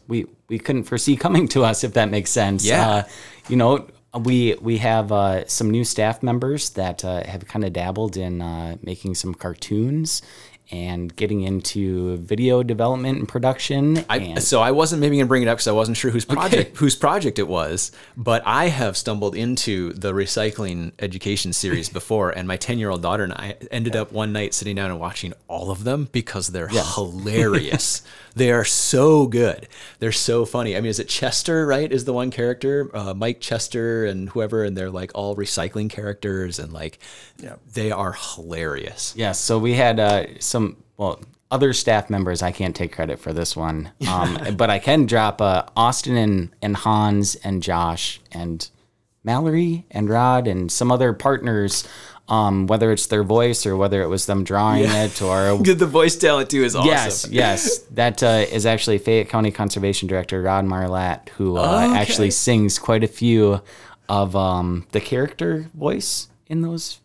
we 0.09 0.27
we 0.49 0.59
couldn't 0.59 0.83
foresee 0.83 1.17
coming 1.17 1.47
to 1.49 1.63
us, 1.65 1.85
if 1.85 1.93
that 1.93 2.11
makes 2.11 2.31
sense. 2.31 2.67
Yeah. 2.67 2.89
Uh, 2.89 3.03
you 3.49 3.57
know, 3.57 3.87
we 4.25 4.55
we 4.61 4.79
have 4.79 5.13
uh, 5.13 5.47
some 5.47 5.71
new 5.71 5.85
staff 5.85 6.23
members 6.23 6.71
that 6.71 7.05
uh, 7.05 7.25
have 7.25 7.47
kind 7.47 7.65
of 7.65 7.73
dabbled 7.73 8.17
in 8.17 8.43
uh, 8.43 8.77
making 8.83 9.15
some 9.15 9.35
cartoons 9.35 10.23
and 10.71 11.15
getting 11.15 11.43
into 11.43 12.17
video 12.19 12.63
development 12.63 13.19
and 13.19 13.29
production. 13.29 14.05
I, 14.11 14.19
and 14.19 14.43
so 14.43 14.61
I 14.61 14.73
wasn't 14.73 15.01
maybe 15.01 15.17
gonna 15.17 15.29
bring 15.29 15.43
it 15.43 15.49
up 15.49 15.59
because 15.59 15.69
I 15.69 15.73
wasn't 15.73 15.97
sure 15.97 16.11
whose 16.11 16.25
project 16.25 16.77
whose 16.77 16.97
project 16.97 17.39
it 17.39 17.47
was, 17.49 17.93
but 18.17 18.43
I 18.45 18.69
have 18.69 18.97
stumbled 18.97 19.37
into 19.37 19.93
the 19.93 20.13
recycling 20.13 20.93
education 20.99 21.53
series 21.53 21.89
before, 21.89 22.31
and 22.31 22.49
my 22.49 22.57
ten 22.57 22.79
year 22.79 22.91
old 22.91 23.03
daughter 23.03 23.25
and 23.25 23.33
I 23.33 23.57
ended 23.71 23.97
up 23.97 24.13
one 24.13 24.33
night 24.33 24.55
sitting 24.55 24.77
down 24.77 24.91
and 24.91 25.01
watching 25.01 25.33
all 25.49 25.71
of 25.71 25.85
them 25.85 26.09
because 26.13 26.49
they're 26.49 26.69
hilarious. 26.69 28.03
they 28.35 28.51
are 28.51 28.65
so 28.65 29.27
good. 29.27 29.69
They're 29.99 30.13
so 30.13 30.45
funny. 30.45 30.77
I 30.77 30.81
mean, 30.81 30.91
is 30.91 30.99
it 30.99 31.09
Chester? 31.09 31.67
Right? 31.67 31.91
Is 31.91 32.05
the 32.05 32.13
one 32.13 32.31
character 32.31 32.91
uh, 32.95 33.15
Mike 33.15 33.41
Chester 33.41 34.05
and 34.07 34.29
whoever, 34.31 34.65
and 34.65 34.77
they're 34.77 34.91
like 34.91 35.13
all 35.15 35.37
recycling 35.37 35.89
characters, 35.89 36.59
and 36.59 36.73
like 36.73 36.99
they 37.73 37.91
are 37.91 38.13
hilarious. 38.13 39.15
Yes, 39.17 39.39
so 39.39 39.59
we 39.59 39.75
had 39.75 40.01
uh, 40.01 40.27
some 40.57 40.77
well 40.97 41.21
other 41.51 41.73
staff 41.75 42.09
members. 42.09 42.43
I 42.43 42.51
can't 42.51 42.75
take 42.75 42.93
credit 42.93 43.19
for 43.19 43.33
this 43.35 43.55
one, 43.55 43.91
um, 44.09 44.39
but 44.57 44.71
I 44.71 44.79
can 44.79 45.05
drop 45.07 45.41
uh, 45.43 45.65
Austin 45.77 46.17
and 46.17 46.51
and 46.63 46.75
Hans 46.77 47.35
and 47.37 47.63
Josh 47.63 48.21
and 48.33 48.69
Mallory 49.23 49.85
and 49.91 50.09
Rod 50.09 50.47
and 50.49 50.71
some 50.73 50.91
other 50.91 51.13
partners. 51.13 51.87
Um, 52.29 52.67
whether 52.67 52.91
it's 52.91 53.07
their 53.07 53.23
voice 53.23 53.67
or 53.67 53.77
whether 53.77 54.03
it 54.03 54.09
was 54.09 54.27
them 54.27 54.43
drawing 54.43 54.83
it 54.85 55.23
or 55.23 55.59
Good. 55.63 55.79
The 55.79 55.87
voice 55.87 56.17
talent 56.17 56.51
too 56.51 56.65
is 56.65 56.75
awesome. 56.75 56.91
Yes, 56.91 57.29
yes. 57.31 57.79
That 57.93 58.21
uh, 58.21 58.45
is 58.51 58.67
actually 58.67 58.99
Fayette 58.99 59.29
County 59.29 59.53
Conservation 59.53 60.09
Director 60.09 60.43
Rod 60.43 60.65
Marlatt, 60.65 61.29
who 61.37 61.57
uh, 61.57 61.85
Okay. 61.87 61.97
actually 61.97 62.33
sings 62.33 62.81
quite 62.81 63.05
a 63.05 63.07
few 63.07 63.61
of 64.09 64.35
um, 64.35 64.89
the 64.91 65.01
character 65.01 65.71
voice 65.73 66.27
in 66.49 66.63
those. 66.63 66.99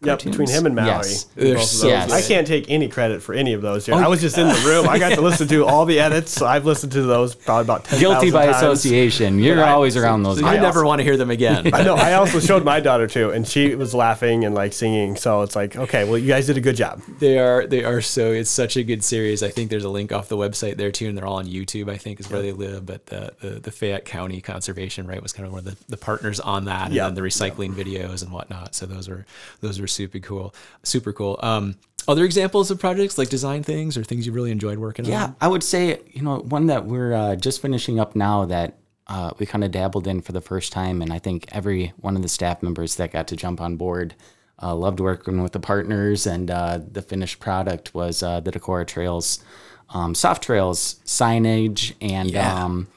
Yep, 0.00 0.22
between 0.22 0.48
him 0.48 0.64
and 0.64 0.76
Mallory. 0.76 1.08
Yes. 1.08 1.24
both 1.24 1.44
of 1.44 1.54
those. 1.54 1.70
so 1.80 1.88
Yes. 1.88 2.12
I 2.12 2.22
can't 2.22 2.46
take 2.46 2.70
any 2.70 2.88
credit 2.88 3.20
for 3.20 3.34
any 3.34 3.52
of 3.52 3.62
those. 3.62 3.84
Here. 3.86 3.96
I 3.96 4.04
oh. 4.04 4.10
was 4.10 4.20
just 4.20 4.38
in 4.38 4.46
the 4.46 4.54
room. 4.64 4.88
I 4.88 4.96
got 5.00 5.14
to 5.14 5.20
listen 5.20 5.48
to 5.48 5.66
all 5.66 5.86
the 5.86 5.98
edits. 5.98 6.30
So 6.30 6.46
I've 6.46 6.64
listened 6.64 6.92
to 6.92 7.02
those 7.02 7.34
probably 7.34 7.62
about 7.62 7.84
10,000 7.84 7.98
Guilty 7.98 8.30
by 8.30 8.46
times. 8.46 8.58
association. 8.58 9.40
You're 9.40 9.60
I- 9.64 9.70
always 9.72 9.96
around 9.96 10.22
those 10.22 10.36
So 10.38 10.42
guys. 10.44 10.54
you 10.54 10.60
never 10.60 10.84
want 10.86 11.00
to 11.00 11.02
hear 11.04 11.16
them 11.16 11.30
again. 11.32 11.74
I 11.74 11.82
know. 11.82 11.96
I 11.96 12.12
also 12.14 12.38
showed 12.38 12.64
my 12.64 12.78
daughter 12.78 13.08
too, 13.08 13.30
and 13.30 13.44
she 13.44 13.74
was 13.74 13.92
laughing 13.92 14.44
and 14.44 14.54
like 14.54 14.72
singing. 14.72 15.16
So 15.16 15.42
it's 15.42 15.56
like, 15.56 15.74
okay, 15.74 16.04
well, 16.04 16.16
you 16.16 16.28
guys 16.28 16.46
did 16.46 16.56
a 16.56 16.60
good 16.60 16.76
job. 16.76 17.02
They 17.18 17.36
are 17.40 17.66
they 17.66 17.82
are 17.82 18.00
so 18.00 18.30
it's 18.30 18.50
such 18.50 18.76
a 18.76 18.84
good 18.84 19.02
series. 19.02 19.42
I 19.42 19.48
think 19.48 19.68
there's 19.68 19.82
a 19.84 19.88
link 19.90 20.12
off 20.12 20.28
the 20.28 20.36
website 20.36 20.76
there 20.76 20.92
too, 20.92 21.08
and 21.08 21.18
they're 21.18 21.26
all 21.26 21.38
on 21.38 21.46
YouTube. 21.46 21.90
I 21.90 21.96
think 21.96 22.20
is 22.20 22.30
where 22.30 22.40
they 22.40 22.52
live. 22.52 22.86
But 22.86 23.06
the, 23.06 23.32
the 23.40 23.50
the 23.58 23.70
Fayette 23.72 24.04
County 24.04 24.40
Conservation 24.40 25.08
right 25.08 25.20
was 25.20 25.32
kind 25.32 25.44
of 25.46 25.52
one 25.52 25.58
of 25.58 25.64
the, 25.64 25.76
the 25.88 25.96
partners 25.96 26.38
on 26.38 26.66
that, 26.66 26.86
and 26.86 26.94
Yeah. 26.94 27.06
then 27.06 27.14
the 27.16 27.22
recycling 27.22 27.74
videos 27.74 28.22
and 28.22 28.30
whatnot. 28.30 28.76
So 28.76 28.86
those 28.86 29.08
were 29.08 29.26
those 29.60 29.80
were 29.80 29.87
super 29.88 30.18
cool, 30.20 30.54
super 30.84 31.12
cool. 31.12 31.38
Um, 31.42 31.76
other 32.06 32.24
examples 32.24 32.70
of 32.70 32.78
projects 32.78 33.18
like 33.18 33.28
design 33.28 33.62
things 33.62 33.96
or 33.96 34.04
things 34.04 34.26
you 34.26 34.32
really 34.32 34.50
enjoyed 34.50 34.78
working 34.78 35.04
on. 35.04 35.10
Yeah, 35.10 35.32
I 35.40 35.48
would 35.48 35.62
say 35.64 36.00
you 36.12 36.22
know 36.22 36.38
one 36.38 36.66
that 36.66 36.86
we're 36.86 37.12
uh, 37.14 37.36
just 37.36 37.60
finishing 37.60 37.98
up 38.00 38.14
now 38.16 38.44
that 38.46 38.78
uh, 39.08 39.32
we 39.38 39.46
kind 39.46 39.64
of 39.64 39.70
dabbled 39.70 40.06
in 40.06 40.20
for 40.20 40.32
the 40.32 40.40
first 40.40 40.72
time, 40.72 41.02
and 41.02 41.12
I 41.12 41.18
think 41.18 41.46
every 41.52 41.92
one 41.98 42.14
of 42.16 42.22
the 42.22 42.28
staff 42.28 42.62
members 42.62 42.96
that 42.96 43.10
got 43.12 43.26
to 43.28 43.36
jump 43.36 43.60
on 43.60 43.76
board 43.76 44.14
uh, 44.62 44.74
loved 44.74 45.00
working 45.00 45.42
with 45.42 45.52
the 45.52 45.60
partners, 45.60 46.26
and 46.26 46.50
uh, 46.50 46.80
the 46.92 47.02
finished 47.02 47.40
product 47.40 47.94
was 47.94 48.22
uh, 48.22 48.40
the 48.40 48.50
Decorah 48.52 48.86
Trails, 48.86 49.42
um, 49.90 50.14
soft 50.14 50.42
trails 50.42 50.96
signage, 51.04 51.94
and 52.00 52.30
Yeah. 52.30 52.64
um, 52.64 52.88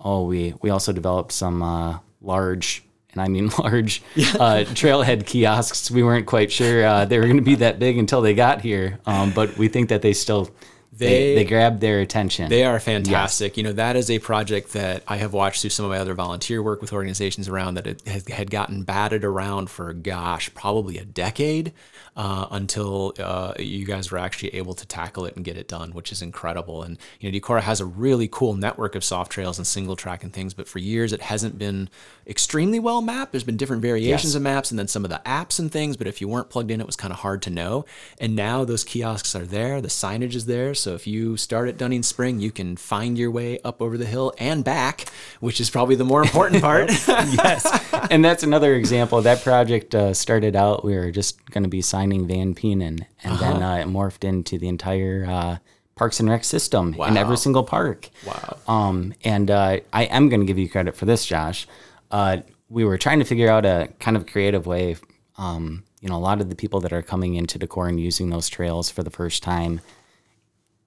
oh, 0.00 0.24
we 0.24 0.54
we 0.62 0.70
also 0.70 0.92
developed 0.92 1.32
some 1.32 1.62
uh, 1.62 1.98
large. 2.20 2.83
And 3.14 3.22
I 3.22 3.28
mean 3.28 3.48
large 3.58 4.02
uh, 4.18 4.64
trailhead 4.74 5.24
kiosks. 5.26 5.90
We 5.90 6.02
weren't 6.02 6.26
quite 6.26 6.52
sure 6.52 6.84
uh, 6.84 7.04
they 7.06 7.18
were 7.18 7.24
going 7.24 7.36
to 7.38 7.42
be 7.42 7.54
that 7.56 7.78
big 7.78 7.96
until 7.98 8.20
they 8.20 8.34
got 8.34 8.60
here, 8.60 8.98
um, 9.06 9.30
but 9.32 9.56
we 9.56 9.68
think 9.68 9.88
that 9.88 10.02
they 10.02 10.12
still 10.12 10.50
they, 10.96 11.06
They- 11.08 11.34
they 11.36 11.44
grabbed 11.44 11.80
their 11.80 11.98
attention. 12.00 12.48
They 12.48 12.62
are 12.64 12.78
fantastic. 12.78 13.56
You 13.56 13.64
know, 13.64 13.72
that 13.72 13.96
is 13.96 14.10
a 14.10 14.20
project 14.20 14.74
that 14.74 15.02
I 15.08 15.16
have 15.16 15.32
watched 15.32 15.60
through 15.62 15.70
some 15.70 15.84
of 15.86 15.90
my 15.90 15.98
other 15.98 16.14
volunteer 16.14 16.62
work 16.62 16.80
with 16.80 16.92
organizations 16.92 17.48
around 17.48 17.74
that 17.74 17.86
it 17.88 18.02
has, 18.06 18.28
had 18.28 18.48
gotten 18.48 18.84
batted 18.84 19.24
around 19.24 19.70
for, 19.70 19.92
gosh, 19.92 20.54
probably 20.54 20.98
a 20.98 21.04
decade 21.04 21.72
uh, 22.16 22.46
until 22.52 23.12
uh, 23.18 23.54
you 23.58 23.84
guys 23.84 24.10
were 24.10 24.18
actually 24.18 24.54
able 24.54 24.74
to 24.74 24.86
tackle 24.86 25.24
it 25.26 25.34
and 25.36 25.44
get 25.44 25.56
it 25.56 25.66
done, 25.66 25.90
which 25.92 26.12
is 26.12 26.22
incredible. 26.22 26.82
And, 26.82 26.96
you 27.20 27.30
know, 27.30 27.36
Decorah 27.38 27.62
has 27.62 27.80
a 27.80 27.84
really 27.84 28.28
cool 28.30 28.54
network 28.54 28.94
of 28.94 29.02
soft 29.02 29.32
trails 29.32 29.58
and 29.58 29.66
single 29.66 29.96
track 29.96 30.22
and 30.22 30.32
things, 30.32 30.54
but 30.54 30.68
for 30.68 30.78
years 30.78 31.12
it 31.12 31.22
hasn't 31.22 31.58
been 31.58 31.88
extremely 32.26 32.78
well 32.78 33.02
mapped. 33.02 33.32
There's 33.32 33.42
been 33.44 33.56
different 33.56 33.82
variations 33.82 34.32
Yes. 34.32 34.34
of 34.36 34.42
maps 34.42 34.70
and 34.70 34.78
then 34.78 34.86
some 34.88 35.04
of 35.04 35.10
the 35.10 35.20
apps 35.26 35.58
and 35.58 35.70
things, 35.72 35.96
but 35.96 36.06
if 36.06 36.20
you 36.20 36.28
weren't 36.28 36.50
plugged 36.50 36.70
in, 36.70 36.80
it 36.80 36.86
was 36.86 36.96
kind 36.96 37.12
of 37.12 37.18
hard 37.20 37.42
to 37.42 37.50
know. 37.50 37.84
And 38.20 38.36
now 38.36 38.64
those 38.64 38.84
kiosks 38.84 39.34
are 39.34 39.44
there, 39.44 39.80
the 39.80 39.88
signage 39.88 40.34
is 40.34 40.46
there. 40.46 40.74
So 40.74 40.94
if 40.94 41.06
you 41.08 41.36
start 41.36 41.68
at 41.68 41.76
Dunning 41.78 42.02
Spring, 42.04 42.38
you 42.38 42.50
can 42.52 42.76
find 42.76 43.18
your 43.18 43.30
way 43.32 43.58
up 43.64 43.82
over 43.82 43.98
the 43.98 44.06
hill 44.06 44.32
and 44.38 44.62
back, 44.64 45.06
which 45.40 45.60
is 45.60 45.68
probably 45.68 45.96
the 45.96 46.04
more 46.04 46.22
important 46.22 46.62
part. 46.70 46.90
yes, 47.08 47.66
and 48.10 48.24
that's 48.24 48.42
another 48.44 48.74
example. 48.74 49.20
That 49.22 49.42
project 49.42 49.94
uh, 49.94 50.14
started 50.14 50.54
out. 50.54 50.84
We 50.84 50.94
were 50.94 51.10
just 51.10 51.44
going 51.50 51.64
to 51.64 51.68
be 51.70 51.82
signing 51.82 52.03
Van 52.12 52.54
Peenen, 52.54 53.06
and 53.22 53.38
then 53.38 53.62
uh, 53.62 53.76
it 53.76 53.86
morphed 53.86 54.24
into 54.24 54.58
the 54.58 54.68
entire 54.68 55.26
uh, 55.28 55.56
Parks 55.94 56.20
and 56.20 56.28
Rec 56.28 56.44
system 56.44 56.94
in 56.94 57.16
every 57.16 57.36
single 57.36 57.62
park. 57.62 58.08
Wow. 58.26 58.58
Um, 58.66 59.14
and 59.22 59.50
uh, 59.50 59.80
I 59.92 60.04
am 60.04 60.28
going 60.28 60.40
to 60.40 60.46
give 60.46 60.58
you 60.58 60.68
credit 60.68 60.96
for 60.96 61.04
this, 61.04 61.24
Josh. 61.24 61.66
Uh, 62.10 62.38
we 62.68 62.84
were 62.84 62.98
trying 62.98 63.20
to 63.20 63.24
figure 63.24 63.48
out 63.48 63.64
a 63.64 63.88
kind 64.00 64.16
of 64.16 64.26
creative 64.26 64.66
way. 64.66 64.96
Um, 65.38 65.84
you 66.00 66.08
know, 66.08 66.16
a 66.16 66.18
lot 66.18 66.40
of 66.40 66.48
the 66.48 66.56
people 66.56 66.80
that 66.80 66.92
are 66.92 67.02
coming 67.02 67.34
into 67.34 67.58
Decor 67.58 67.88
and 67.88 68.00
using 68.00 68.30
those 68.30 68.48
trails 68.48 68.90
for 68.90 69.02
the 69.02 69.10
first 69.10 69.42
time. 69.42 69.80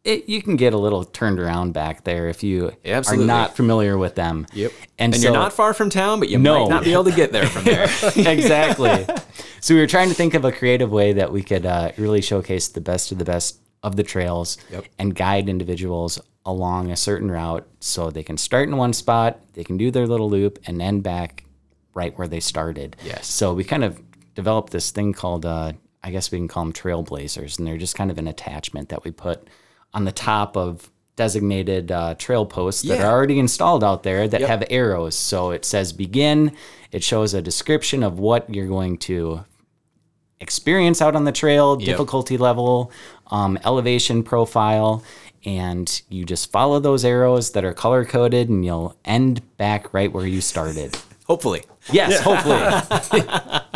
It, 0.04 0.30
you 0.30 0.42
can 0.42 0.56
get 0.56 0.74
a 0.74 0.78
little 0.78 1.04
turned 1.04 1.38
around 1.40 1.74
back 1.74 2.06
there 2.06 2.30
if 2.30 2.42
you 2.42 2.72
Absolutely. 2.86 3.26
are 3.26 3.28
not 3.28 3.56
familiar 3.58 3.98
with 3.98 4.16
them. 4.16 4.48
Yep. 4.54 4.72
And, 4.98 5.14
And, 5.14 5.22
so, 5.22 5.24
you're 5.28 5.34
not 5.34 5.52
far 5.52 5.74
from 5.74 5.90
town, 5.90 6.20
but 6.20 6.30
you 6.30 6.38
No. 6.38 6.62
might 6.64 6.70
not 6.70 6.84
be 6.86 6.94
able 6.94 7.04
to 7.06 7.12
get 7.12 7.34
there 7.34 7.46
from 7.48 7.66
there. 7.66 7.84
exactly. 8.16 9.06
So 9.60 9.74
we 9.74 9.82
were 9.82 9.88
trying 9.88 10.08
to 10.10 10.16
think 10.16 10.34
of 10.34 10.46
a 10.46 10.52
creative 10.52 10.92
way 10.92 11.14
that 11.14 11.32
we 11.34 11.44
could 11.44 11.66
uh, 11.66 11.92
really 11.98 12.22
showcase 12.22 12.70
the 12.70 12.80
best 12.82 13.12
of 13.12 13.18
the 13.18 13.26
best 13.26 13.60
of 13.84 13.96
the 13.98 14.04
trails 14.04 14.58
Yep. 14.72 14.86
and 14.98 15.14
guide 15.14 15.50
individuals 15.50 16.20
along 16.46 16.90
a 16.92 16.96
certain 16.96 17.30
route 17.30 17.68
so 17.82 18.10
they 18.10 18.24
can 18.24 18.38
start 18.38 18.70
in 18.70 18.78
one 18.78 18.94
spot, 18.94 19.40
they 19.54 19.64
can 19.66 19.76
do 19.78 19.92
their 19.92 20.08
little 20.08 20.30
loop, 20.30 20.58
and 20.66 20.82
end 20.82 21.04
back 21.04 21.44
right 21.94 22.18
where 22.18 22.28
they 22.28 22.40
started. 22.40 22.96
Yes. 23.04 23.28
So 23.28 23.54
we 23.54 23.66
kind 23.66 23.84
of 23.84 24.02
developed 24.36 24.72
this 24.72 24.92
thing 24.92 25.12
called, 25.12 25.46
uh, 25.46 25.74
I 26.02 26.12
guess 26.12 26.32
we 26.32 26.38
can 26.38 26.48
call 26.48 26.64
them 26.64 26.72
trailblazers, 26.74 27.58
and 27.58 27.68
they're 27.68 27.78
just 27.78 27.96
kind 27.96 28.10
of 28.10 28.18
an 28.18 28.28
attachment 28.28 28.88
that 28.90 29.04
we 29.04 29.12
put 29.12 29.48
on 29.94 30.06
the 30.06 30.12
top 30.12 30.56
of 30.58 30.90
designated 31.16 31.92
uh, 31.92 32.14
trail 32.16 32.46
posts 32.46 32.84
that 32.84 33.02
are 33.02 33.12
already 33.12 33.40
installed 33.40 33.84
out 33.84 34.04
there 34.04 34.28
that 34.28 34.42
Yep. 34.42 34.50
have 34.50 34.64
arrows. 34.70 35.16
So 35.16 35.50
it 35.52 35.66
says 35.66 35.92
begin. 35.92 36.52
It 36.92 37.04
shows 37.04 37.34
a 37.34 37.42
description 37.42 38.04
of 38.04 38.20
what 38.20 38.54
you're 38.54 38.68
going 38.68 38.98
to 39.00 39.44
experience 40.40 41.02
out 41.02 41.16
on 41.16 41.24
the 41.24 41.32
trail, 41.32 41.76
difficulty 41.76 42.38
level, 42.38 42.92
um, 43.32 43.58
elevation 43.66 44.22
profile, 44.22 45.04
and 45.46 46.02
you 46.10 46.24
just 46.26 46.52
follow 46.52 46.80
those 46.80 47.04
arrows 47.04 47.52
that 47.54 47.66
are 47.66 47.74
color 47.74 48.06
coded, 48.06 48.48
and 48.50 48.64
you'll 48.64 48.96
end 49.04 49.42
back 49.58 49.92
right 49.94 50.12
where 50.14 50.28
you 50.28 50.42
started. 50.42 50.96
Hopefully. 51.26 51.64
Yes, 51.92 52.20
hopefully. 52.22 52.62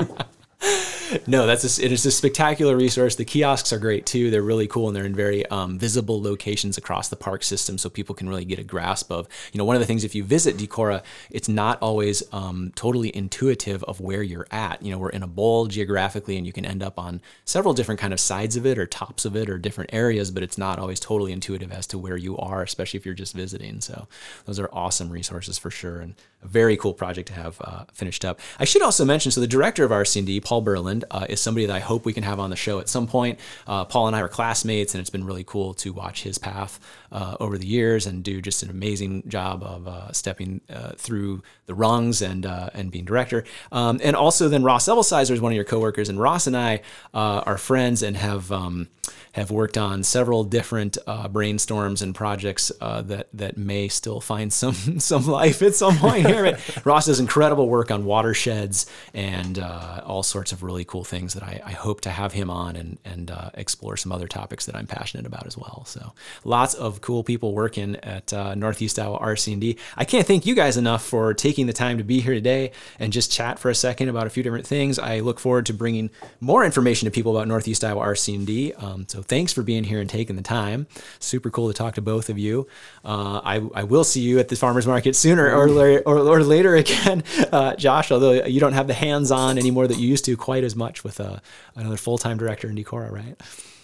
No, 1.27 1.45
that's 1.45 1.79
a, 1.79 1.85
it 1.85 1.91
is 1.91 2.05
a 2.05 2.11
spectacular 2.11 2.75
resource. 2.75 3.15
The 3.15 3.25
kiosks 3.25 3.73
are 3.73 3.79
great 3.79 4.05
too. 4.05 4.31
They're 4.31 4.41
really 4.41 4.67
cool 4.67 4.87
and 4.87 4.95
they're 4.95 5.05
in 5.05 5.15
very 5.15 5.45
um, 5.47 5.77
visible 5.77 6.21
locations 6.21 6.77
across 6.77 7.09
the 7.09 7.15
park 7.15 7.43
system, 7.43 7.77
so 7.77 7.89
people 7.89 8.15
can 8.15 8.29
really 8.29 8.45
get 8.45 8.59
a 8.59 8.63
grasp 8.63 9.11
of. 9.11 9.27
You 9.51 9.57
know, 9.57 9.65
one 9.65 9.75
of 9.75 9.79
the 9.79 9.85
things 9.85 10.03
if 10.03 10.15
you 10.15 10.23
visit 10.23 10.57
Decorah, 10.57 11.03
it's 11.29 11.49
not 11.49 11.81
always 11.81 12.23
um, 12.31 12.71
totally 12.75 13.15
intuitive 13.15 13.83
of 13.83 13.99
where 13.99 14.23
you're 14.23 14.47
at. 14.51 14.81
You 14.81 14.91
know, 14.91 14.97
we're 14.97 15.09
in 15.09 15.23
a 15.23 15.27
bowl 15.27 15.67
geographically, 15.67 16.37
and 16.37 16.45
you 16.45 16.53
can 16.53 16.65
end 16.65 16.83
up 16.83 16.97
on 16.97 17.21
several 17.45 17.73
different 17.73 17.99
kind 17.99 18.13
of 18.13 18.19
sides 18.19 18.55
of 18.55 18.65
it 18.65 18.77
or 18.77 18.85
tops 18.85 19.25
of 19.25 19.35
it 19.35 19.49
or 19.49 19.57
different 19.57 19.91
areas, 19.93 20.31
but 20.31 20.43
it's 20.43 20.57
not 20.57 20.79
always 20.79 20.99
totally 20.99 21.31
intuitive 21.31 21.71
as 21.71 21.87
to 21.87 21.97
where 21.97 22.17
you 22.17 22.37
are, 22.37 22.63
especially 22.63 22.99
if 22.99 23.05
you're 23.05 23.15
just 23.15 23.33
visiting. 23.33 23.81
So 23.81 24.07
those 24.45 24.59
are 24.59 24.69
awesome 24.71 25.09
resources 25.09 25.57
for 25.57 25.71
sure, 25.71 25.99
and 25.99 26.15
a 26.43 26.47
very 26.47 26.77
cool 26.77 26.93
project 26.93 27.27
to 27.27 27.33
have 27.33 27.61
uh, 27.61 27.85
finished 27.93 28.25
up. 28.25 28.39
I 28.59 28.65
should 28.65 28.81
also 28.81 29.05
mention, 29.05 29.31
so 29.31 29.41
the 29.41 29.47
director 29.47 29.83
of 29.83 29.91
RCD, 29.91 30.43
Paul 30.43 30.61
Uh, 31.09 31.25
is 31.29 31.41
somebody 31.41 31.65
that 31.65 31.75
I 31.75 31.79
hope 31.79 32.05
we 32.05 32.13
can 32.13 32.23
have 32.23 32.39
on 32.39 32.49
the 32.49 32.55
show 32.55 32.79
at 32.79 32.89
some 32.89 33.07
point. 33.07 33.39
Uh, 33.65 33.85
Paul 33.85 34.07
and 34.07 34.15
I 34.15 34.21
are 34.21 34.27
classmates, 34.27 34.93
and 34.93 34.99
it's 34.99 35.09
been 35.09 35.25
really 35.25 35.43
cool 35.43 35.73
to 35.75 35.93
watch 35.93 36.23
his 36.23 36.37
path 36.37 36.79
uh, 37.11 37.35
over 37.39 37.57
the 37.57 37.67
years 37.67 38.05
and 38.05 38.23
do 38.23 38.41
just 38.41 38.63
an 38.63 38.69
amazing 38.69 39.27
job 39.27 39.63
of 39.63 39.87
uh, 39.87 40.11
stepping 40.11 40.61
uh, 40.69 40.91
through 40.97 41.43
the 41.65 41.73
rungs 41.73 42.21
and 42.21 42.45
uh, 42.45 42.69
and 42.73 42.91
being 42.91 43.05
director. 43.05 43.43
Um, 43.71 43.99
and 44.03 44.15
also, 44.15 44.49
then 44.49 44.63
Ross 44.63 44.87
Evelsizer 44.87 45.31
is 45.31 45.41
one 45.41 45.51
of 45.51 45.55
your 45.55 45.65
coworkers, 45.65 46.09
and 46.09 46.19
Ross 46.19 46.47
and 46.47 46.57
I 46.57 46.81
uh, 47.13 47.43
are 47.45 47.57
friends 47.57 48.03
and 48.03 48.17
have. 48.17 48.51
Um, 48.51 48.89
have 49.33 49.49
worked 49.49 49.77
on 49.77 50.03
several 50.03 50.43
different 50.43 50.97
uh, 51.07 51.27
brainstorms 51.27 52.01
and 52.01 52.13
projects 52.13 52.71
uh, 52.81 53.01
that 53.01 53.27
that 53.33 53.57
may 53.57 53.87
still 53.87 54.19
find 54.19 54.51
some 54.51 54.73
some 54.99 55.25
life 55.25 55.61
at 55.61 55.75
some 55.75 55.97
point 55.97 56.27
here. 56.27 56.43
But 56.43 56.85
Ross 56.85 57.05
does 57.05 57.19
incredible 57.19 57.69
work 57.69 57.91
on 57.91 58.05
watersheds 58.05 58.85
and 59.13 59.57
uh, 59.57 60.01
all 60.05 60.23
sorts 60.23 60.51
of 60.51 60.63
really 60.63 60.83
cool 60.91 61.03
things 61.05 61.35
that 61.35 61.41
I, 61.41 61.61
I 61.65 61.71
hope 61.71 62.01
to 62.01 62.09
have 62.09 62.33
him 62.33 62.49
on 62.49 62.75
and, 62.75 62.97
and 63.05 63.31
uh, 63.31 63.49
explore 63.53 63.95
some 63.95 64.11
other 64.11 64.27
topics 64.27 64.65
that 64.65 64.75
I'm 64.75 64.87
passionate 64.87 65.25
about 65.25 65.47
as 65.47 65.57
well. 65.57 65.85
So 65.85 66.11
lots 66.43 66.73
of 66.73 66.99
cool 66.99 67.23
people 67.23 67.53
working 67.53 67.95
at 68.03 68.33
uh, 68.33 68.55
Northeast 68.55 68.99
Iowa 68.99 69.17
RC&D. 69.19 69.77
I 69.95 70.03
can't 70.03 70.27
thank 70.27 70.45
you 70.45 70.53
guys 70.53 70.75
enough 70.75 71.01
for 71.01 71.33
taking 71.33 71.65
the 71.65 71.71
time 71.71 71.97
to 71.97 72.03
be 72.03 72.19
here 72.19 72.33
today 72.33 72.73
and 72.99 73.13
just 73.13 73.31
chat 73.31 73.57
for 73.57 73.69
a 73.69 73.75
second 73.75 74.09
about 74.09 74.27
a 74.27 74.29
few 74.29 74.43
different 74.43 74.67
things. 74.67 74.99
I 74.99 75.21
look 75.21 75.39
forward 75.39 75.65
to 75.67 75.73
bringing 75.73 76.09
more 76.41 76.65
information 76.65 77.05
to 77.05 77.11
people 77.11 77.37
about 77.37 77.47
Northeast 77.47 77.85
Iowa 77.85 78.01
RC&D. 78.07 78.73
Um, 78.73 79.05
so 79.07 79.21
thanks 79.21 79.53
for 79.53 79.63
being 79.63 79.85
here 79.85 80.01
and 80.01 80.09
taking 80.09 80.35
the 80.35 80.41
time. 80.41 80.87
Super 81.19 81.49
cool 81.49 81.69
to 81.69 81.73
talk 81.73 81.95
to 81.95 82.01
both 82.01 82.29
of 82.29 82.37
you. 82.37 82.67
Uh, 83.05 83.39
I, 83.45 83.61
I 83.73 83.83
will 83.85 84.03
see 84.03 84.19
you 84.19 84.39
at 84.39 84.49
the 84.49 84.57
farmers 84.57 84.85
market 84.85 85.15
sooner 85.15 85.49
or, 85.55 85.69
or, 86.05 86.19
or 86.19 86.43
later 86.43 86.75
again, 86.83 87.23
uh, 87.49 87.77
Josh. 87.77 88.11
Although 88.11 88.43
you 88.43 88.59
don't 88.59 88.73
have 88.73 88.87
the 88.87 88.93
hands-on 88.93 89.57
anymore 89.57 89.87
that 89.87 89.97
you 89.97 90.09
used 90.09 90.25
to 90.25 90.35
quite 90.35 90.65
as 90.65 90.75
much 90.75 90.80
with 91.03 91.19
uh, 91.19 91.37
another 91.75 91.97
full-time 91.97 92.37
director 92.37 92.69
in 92.69 92.75
Decorah, 92.75 93.11
right? 93.11 93.35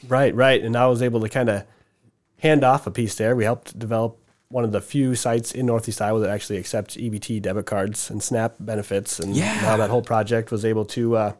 Right, 0.07 0.33
right. 0.35 0.61
And 0.63 0.75
I 0.75 0.87
was 0.87 1.01
able 1.01 1.19
to 1.21 1.29
kind 1.29 1.49
of 1.49 1.63
hand 2.39 2.63
off 2.63 2.85
a 2.87 2.91
piece 2.91 3.15
there. 3.15 3.35
We 3.35 3.43
helped 3.45 3.77
develop 3.79 4.17
one 4.49 4.63
of 4.63 4.71
the 4.71 4.79
few 4.81 5.13
sites 5.15 5.51
in 5.51 5.65
Northeast 5.65 6.01
Iowa 6.01 6.19
that 6.21 6.29
actually 6.29 6.57
accepts 6.57 6.95
EBT 6.95 7.41
debit 7.41 7.65
cards 7.65 8.09
and 8.09 8.21
SNAP 8.23 8.55
benefits. 8.59 9.19
And 9.19 9.35
Yeah. 9.35 9.59
now 9.61 9.77
that 9.77 9.89
whole 9.89 10.01
project 10.01 10.51
was 10.51 10.63
able 10.63 10.85
to 10.85 11.17
uh, 11.17 11.33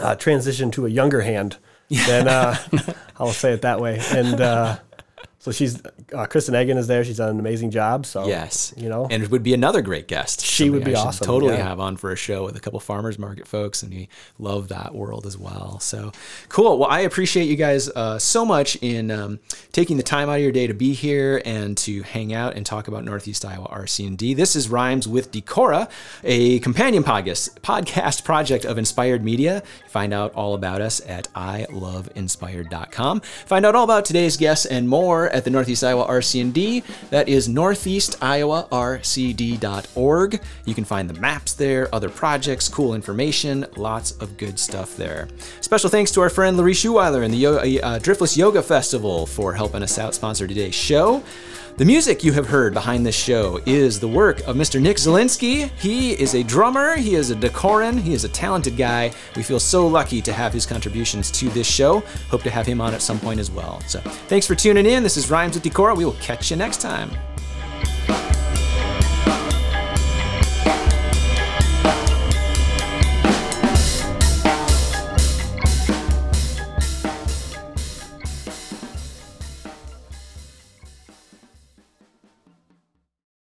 uh, 0.00 0.14
transition 0.16 0.70
to 0.72 0.86
a 0.86 0.88
younger 0.88 1.20
hand. 1.22 1.56
Then 2.06 2.26
uh, 2.28 2.56
I'll 3.18 3.32
say 3.32 3.52
it 3.52 3.62
that 3.62 3.78
way. 3.80 4.00
And 4.10 4.40
uh, 4.40 4.78
so 5.38 5.52
she's 5.52 5.82
uh, 6.12 6.26
Kristen 6.26 6.54
Egan 6.54 6.76
is 6.78 6.86
there. 6.86 7.04
She's 7.04 7.18
done 7.18 7.30
an 7.30 7.40
amazing 7.40 7.70
job. 7.70 8.06
So 8.06 8.26
Yes. 8.26 8.74
you 8.76 8.88
know, 8.88 9.06
and 9.10 9.22
it 9.22 9.30
would 9.30 9.42
be 9.42 9.54
another 9.54 9.82
great 9.82 10.08
guest. 10.08 10.44
She 10.44 10.70
would 10.70 10.84
be 10.84 10.94
awesome, 10.94 11.24
Totally 11.26 11.54
yeah. 11.54 11.68
have 11.68 11.80
on 11.80 11.96
for 11.96 12.10
a 12.12 12.16
show 12.16 12.44
with 12.44 12.56
a 12.56 12.60
couple 12.60 12.78
farmers 12.80 13.18
market 13.18 13.46
folks, 13.48 13.82
and 13.82 13.92
we 13.92 14.08
love 14.38 14.68
that 14.68 14.94
world 14.94 15.26
as 15.26 15.36
well. 15.38 15.78
So 15.80 16.12
cool. 16.48 16.78
Well, 16.78 16.88
I 16.90 17.00
appreciate 17.00 17.44
you 17.44 17.56
guys 17.56 17.88
uh, 17.90 18.18
so 18.18 18.44
much 18.44 18.76
in 18.76 19.10
um, 19.10 19.40
taking 19.72 19.96
the 19.96 20.02
time 20.02 20.28
out 20.28 20.36
of 20.36 20.42
your 20.42 20.52
day 20.52 20.66
to 20.66 20.74
be 20.74 20.92
here 20.94 21.40
and 21.44 21.76
to 21.78 22.02
hang 22.02 22.32
out 22.34 22.54
and 22.54 22.64
talk 22.66 22.88
about 22.88 23.04
Northeast 23.04 23.44
Iowa 23.44 23.68
RC&D. 23.68 24.34
This 24.34 24.56
is 24.56 24.68
Rhymes 24.68 25.06
with 25.08 25.30
Decorah, 25.32 25.90
a 26.22 26.58
companion 26.60 27.04
podcast 27.04 27.60
podcast 27.60 28.24
project 28.24 28.64
of 28.64 28.78
Inspired 28.78 29.24
Media. 29.24 29.62
Find 29.88 30.12
out 30.12 30.32
all 30.34 30.54
about 30.54 30.80
us 30.80 31.00
at 31.06 31.28
iloveinspired.com. 31.34 33.20
Find 33.20 33.66
out 33.66 33.74
all 33.74 33.84
about 33.84 34.04
today's 34.04 34.36
guests 34.36 34.66
and 34.66 34.88
more 34.88 35.28
at 35.30 35.44
the 35.44 35.50
Northeast 35.50 35.82
Iowa 35.84 35.93
RC&D. 36.02 36.82
That 37.10 37.28
is 37.28 37.48
northeastiowarcd.org. 37.48 40.40
You 40.64 40.74
can 40.74 40.84
find 40.84 41.10
the 41.10 41.20
maps 41.20 41.52
there, 41.54 41.94
other 41.94 42.08
projects, 42.08 42.68
cool 42.68 42.94
information, 42.94 43.66
lots 43.76 44.12
of 44.12 44.36
good 44.36 44.58
stuff 44.58 44.96
there. 44.96 45.28
Special 45.60 45.90
thanks 45.90 46.10
to 46.12 46.20
our 46.20 46.30
friend 46.30 46.56
Laurie 46.56 46.72
Schuweiler 46.72 47.24
and 47.24 47.32
the 47.32 47.38
Yo- 47.38 47.56
uh, 47.56 47.98
Driftless 47.98 48.36
Yoga 48.36 48.62
Festival 48.62 49.26
for 49.26 49.54
helping 49.54 49.82
us 49.82 49.98
out, 49.98 50.14
sponsor 50.14 50.46
today's 50.46 50.74
show. 50.74 51.22
The 51.76 51.84
music 51.84 52.22
you 52.22 52.32
have 52.34 52.46
heard 52.46 52.72
behind 52.72 53.04
this 53.04 53.16
show 53.16 53.60
is 53.66 53.98
the 53.98 54.06
work 54.06 54.38
of 54.42 54.54
Mr. 54.54 54.80
Nick 54.80 54.96
Zielinski. 54.96 55.70
He 55.70 56.12
is 56.12 56.36
a 56.36 56.44
drummer, 56.44 56.94
he 56.94 57.16
is 57.16 57.30
a 57.30 57.34
decoran, 57.34 57.98
he 57.98 58.14
is 58.14 58.22
a 58.22 58.28
talented 58.28 58.76
guy. 58.76 59.12
We 59.34 59.42
feel 59.42 59.58
so 59.58 59.84
lucky 59.84 60.22
to 60.22 60.32
have 60.32 60.52
his 60.52 60.66
contributions 60.66 61.32
to 61.32 61.48
this 61.48 61.66
show. 61.66 61.98
Hope 62.30 62.44
to 62.44 62.50
have 62.50 62.64
him 62.64 62.80
on 62.80 62.94
at 62.94 63.02
some 63.02 63.18
point 63.18 63.40
as 63.40 63.50
well. 63.50 63.80
So 63.88 63.98
thanks 64.28 64.46
for 64.46 64.54
tuning 64.54 64.86
in. 64.86 65.02
This 65.02 65.16
is 65.16 65.32
Rhymes 65.32 65.56
with 65.56 65.64
Decorah. 65.64 65.96
We 65.96 66.04
will 66.04 66.12
catch 66.12 66.48
you 66.52 66.56
next 66.56 66.80
time. 66.80 67.10